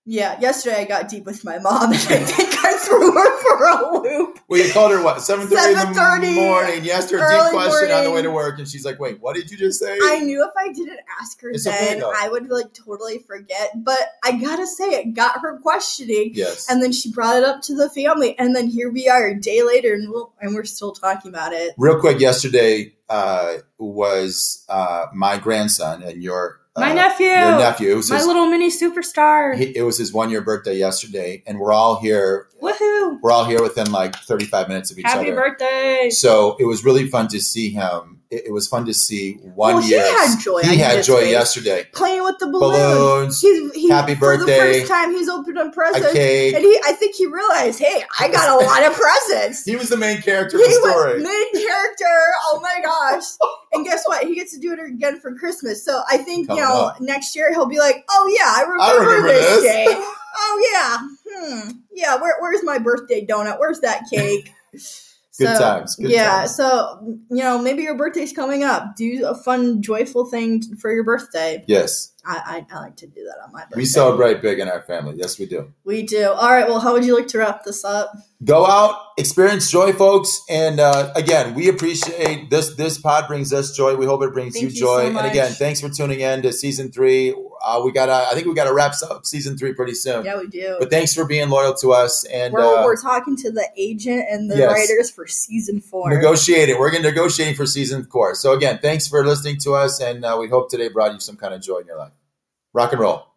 yeah 0.06 0.40
yesterday 0.40 0.78
i 0.82 0.86
got 0.86 1.08
deep 1.08 1.26
with 1.26 1.44
my 1.46 1.60
mom 1.60 1.84
and 1.86 1.94
i 1.94 1.98
think 1.98 2.54
i 2.66 2.78
threw 2.78 3.12
her 3.12 3.42
for 3.42 3.66
a 3.66 4.02
loop 4.02 4.40
Well, 4.50 4.62
you 4.62 4.72
called 4.72 4.92
her 4.92 5.02
what? 5.04 5.22
Seven 5.22 5.48
thirty 5.48 5.72
in 5.72 5.94
the 5.94 6.00
7:30 6.00 6.36
morning. 6.36 6.86
You 6.86 6.92
asked 6.92 7.10
her 7.12 7.18
a 7.18 7.22
deep 7.22 7.52
question 7.54 7.92
on 7.92 8.04
the 8.04 8.12
way 8.12 8.22
to 8.22 8.30
work, 8.30 8.60
and 8.60 8.68
she's 8.68 8.86
like, 8.86 9.00
"Wait, 9.00 9.20
what 9.20 9.36
did 9.36 9.50
you 9.50 9.58
just 9.58 9.80
say?" 9.80 9.98
i 10.04 10.20
knew 10.20 10.44
if 10.44 10.52
i 10.58 10.72
didn't 10.72 11.00
ask 11.22 11.42
her 11.42 11.50
It's 11.50 11.64
then 11.64 12.00
though. 12.00 12.14
i 12.16 12.28
would 12.28 12.50
like 12.50 12.74
totally 12.74 13.20
forget 13.20 13.72
but 13.84 14.00
i 14.24 14.34
gotta 14.34 14.68
say 14.68 14.86
it 14.90 15.14
got 15.14 15.40
her 15.42 15.58
questioning 15.60 16.32
yes. 16.34 16.70
and 16.70 16.84
then 16.84 16.92
she 16.92 17.12
brought 17.12 17.38
it 17.38 17.44
up 17.44 17.62
to 17.64 17.76
the 17.76 17.90
family 17.90 18.38
and 18.38 18.56
then 18.56 18.68
here 18.68 18.92
we 18.92 19.08
are 19.08 19.28
a 19.28 19.40
day 19.40 19.64
later 19.64 19.94
and, 19.94 20.10
we'll, 20.10 20.34
and 20.40 20.54
we're 20.54 20.66
still 20.66 20.92
talking 20.92 21.30
about 21.30 21.54
it 21.54 21.74
Real 21.78 22.00
quick, 22.00 22.20
yesterday 22.20 22.94
uh, 23.10 23.56
was 23.78 24.66
uh, 24.70 25.06
my 25.14 25.38
grandson 25.38 26.04
and 26.04 26.22
your 26.22 26.60
uh, 26.76 26.82
my 26.82 26.94
nephew 26.94 27.28
Your 27.28 27.58
nephew. 27.58 27.96
My 28.10 28.18
his, 28.18 28.26
little 28.28 28.48
mini 28.48 28.70
superstar 28.70 29.56
he- 29.56 29.76
it 29.76 29.84
was 29.84 29.98
his 29.98 30.12
one 30.14 30.30
year 30.30 30.42
birthday 30.42 30.78
yesterday, 30.78 31.44
and 31.46 31.60
we're 31.60 31.72
all 31.74 32.00
here. 32.00 32.48
Woohoo! 32.62 32.93
We're 33.24 33.32
all 33.32 33.46
here 33.46 33.62
within 33.62 33.90
like 33.92 34.16
thirty 34.18 34.44
five 34.46 34.68
minutes 34.68 34.92
of 34.92 35.00
each 35.00 35.06
Happy 35.06 35.32
other. 35.32 35.36
Happy 35.44 35.50
birthday! 35.52 36.10
So 36.12 36.58
it 36.60 36.66
was 36.66 36.84
really 36.84 37.08
fun 37.08 37.30
to 37.30 37.40
see 37.40 37.70
him. 37.70 38.20
It, 38.30 38.48
it 38.48 38.52
was 38.52 38.68
fun 38.68 38.86
to 38.88 38.94
see 38.94 39.36
one 39.56 39.76
Well, 39.76 39.84
he 39.84 39.92
year. 39.92 40.02
had 40.02 40.38
joy 40.42 40.62
He 40.64 40.76
had 40.78 41.04
joy 41.06 41.20
yesterday. 41.22 41.88
Playing 41.94 42.24
with 42.26 42.38
the 42.40 42.48
balloons. 42.48 43.40
Balloons, 43.40 43.42
He's, 43.42 43.74
he, 43.76 43.90
happy 43.90 44.16
For 44.16 44.36
the 44.38 44.46
birthday, 44.46 44.80
first 44.82 44.92
time 44.92 45.14
he's 45.14 45.30
opened 45.30 45.58
up 45.58 45.68
a 45.68 45.72
presents. 45.72 46.12
cake. 46.14 46.54
And 46.54 46.64
he, 46.66 46.78
I 46.86 46.92
think 46.94 47.16
he 47.16 47.26
realized, 47.28 47.80
hey, 47.80 48.04
I 48.20 48.28
got 48.30 48.50
a 48.62 48.66
lot 48.66 48.84
of 48.84 48.94
presents. 48.94 49.64
He 49.70 49.78
was 49.78 49.88
the 49.88 49.96
main 49.98 50.22
character 50.22 50.58
He 50.58 50.64
of 50.66 50.70
the 50.70 50.80
was 50.82 50.92
story. 50.92 51.22
main 51.24 51.54
character. 51.68 52.16
Oh 52.48 52.60
my 52.62 52.82
gosh! 52.84 53.24
And 53.72 53.86
guess 53.86 54.04
what? 54.06 54.26
He 54.28 54.36
gets 54.36 54.54
to 54.54 54.60
do 54.60 54.74
it 54.74 54.80
again 54.86 55.20
for 55.22 55.34
Christmas. 55.36 55.86
So 55.86 56.02
I 56.10 56.18
think 56.18 56.50
you 56.50 56.58
know 56.58 56.88
up. 56.88 57.00
next 57.00 57.36
year 57.38 57.54
he'll 57.54 57.68
be 57.68 57.80
like, 57.80 58.04
"Oh 58.10 58.28
yeah, 58.38 58.54
I 58.54 58.70
remember, 58.70 59.10
remember 59.10 59.28
this, 59.30 59.62
this." 59.62 59.64
day. 59.64 59.86
oh 60.36 60.70
yeah, 60.74 61.13
yeah. 62.04 62.22
Where, 62.22 62.36
where's 62.40 62.64
my 62.64 62.78
birthday 62.78 63.26
donut? 63.26 63.60
Where's 63.60 63.80
that 63.80 64.04
cake?" 64.14 64.52
Good 65.40 65.58
times, 65.58 65.96
good 65.96 66.12
yeah. 66.12 66.30
times. 66.30 66.56
So 66.56 67.18
you 67.32 67.44
know, 67.44 67.60
maybe 67.60 67.82
your 67.82 67.98
birthday's 67.98 68.34
coming 68.34 68.64
up. 68.64 68.96
Do 68.96 69.26
a 69.26 69.34
fun, 69.34 69.82
joyful 69.82 70.26
thing 70.26 70.62
t- 70.62 70.76
for 70.76 70.94
your 70.94 71.04
birthday. 71.04 71.64
Yes, 71.66 72.12
I, 72.24 72.66
I, 72.72 72.76
I 72.76 72.80
like 72.82 72.98
to 72.98 73.08
do 73.08 73.24
that 73.24 73.44
on 73.44 73.52
my 73.52 73.62
birthday. 73.62 73.78
we 73.78 73.86
celebrate 73.86 74.44
big 74.44 74.60
in 74.60 74.70
our 74.70 74.84
family. 74.84 75.16
Yes, 75.18 75.40
we 75.40 75.48
do. 75.48 75.74
We 75.86 76.04
do. 76.04 76.30
All 76.30 76.52
right. 76.52 76.68
Well, 76.68 76.80
how 76.80 76.94
would 76.94 77.04
you 77.04 77.16
like 77.18 77.28
to 77.30 77.40
wrap 77.40 77.64
this 77.64 77.84
up? 77.84 78.14
go 78.44 78.66
out 78.66 79.00
experience 79.18 79.70
joy 79.70 79.94
folks 79.94 80.42
and 80.50 80.80
uh, 80.80 81.12
again 81.16 81.54
we 81.54 81.70
appreciate 81.70 82.50
this 82.50 82.76
this 82.76 82.98
pod 82.98 83.28
brings 83.28 83.54
us 83.54 83.76
joy 83.76 83.96
we 83.96 84.06
hope 84.06 84.22
it 84.24 84.34
brings 84.34 84.60
you 84.60 84.68
you 84.68 84.74
joy 84.74 85.12
so 85.12 85.18
and 85.18 85.28
again 85.28 85.52
thanks 85.52 85.80
for 85.80 85.90
tuning 85.90 86.20
in 86.20 86.42
to 86.42 86.52
season 86.52 86.92
three 86.92 87.34
uh, 87.64 87.82
we 87.84 87.92
gotta 87.92 88.14
i 88.30 88.34
think 88.36 88.46
we 88.46 88.54
gotta 88.54 88.74
wrap 88.74 88.94
up 89.10 89.26
season 89.26 89.58
three 89.58 89.74
pretty 89.74 89.94
soon 89.96 90.24
Yeah, 90.26 90.38
we 90.38 90.48
do. 90.48 90.76
but 90.80 90.90
thanks 90.90 91.14
for 91.14 91.26
being 91.26 91.50
loyal 91.50 91.74
to 91.76 91.92
us 91.94 92.24
and 92.26 92.54
we're, 92.54 92.60
uh, 92.62 92.84
we're 92.84 93.02
talking 93.02 93.36
to 93.38 93.52
the 93.52 93.68
agent 93.78 94.26
and 94.30 94.50
the 94.52 94.58
yes. 94.58 94.72
writers 94.72 95.10
for 95.12 95.26
season 95.28 95.80
four. 95.82 96.10
negotiating 96.10 96.78
we're 96.78 96.92
gonna 96.92 97.04
negotiate 97.10 97.56
for 97.58 97.66
season 97.66 98.04
four 98.06 98.36
so 98.36 98.54
again 98.54 98.80
thanks 98.82 99.08
for 99.08 99.26
listening 99.26 99.58
to 99.58 99.74
us 99.74 100.00
and 100.02 100.24
uh, 100.26 100.38
we 100.40 100.48
hope 100.48 100.70
today 100.70 100.90
brought 100.90 101.14
you 101.14 101.20
some 101.20 101.36
kind 101.38 101.54
of 101.54 101.62
joy 101.62 101.78
in 101.78 101.88
your 101.88 101.98
life 101.98 102.12
rock 102.74 102.92
and 102.92 103.02
roll 103.02 103.33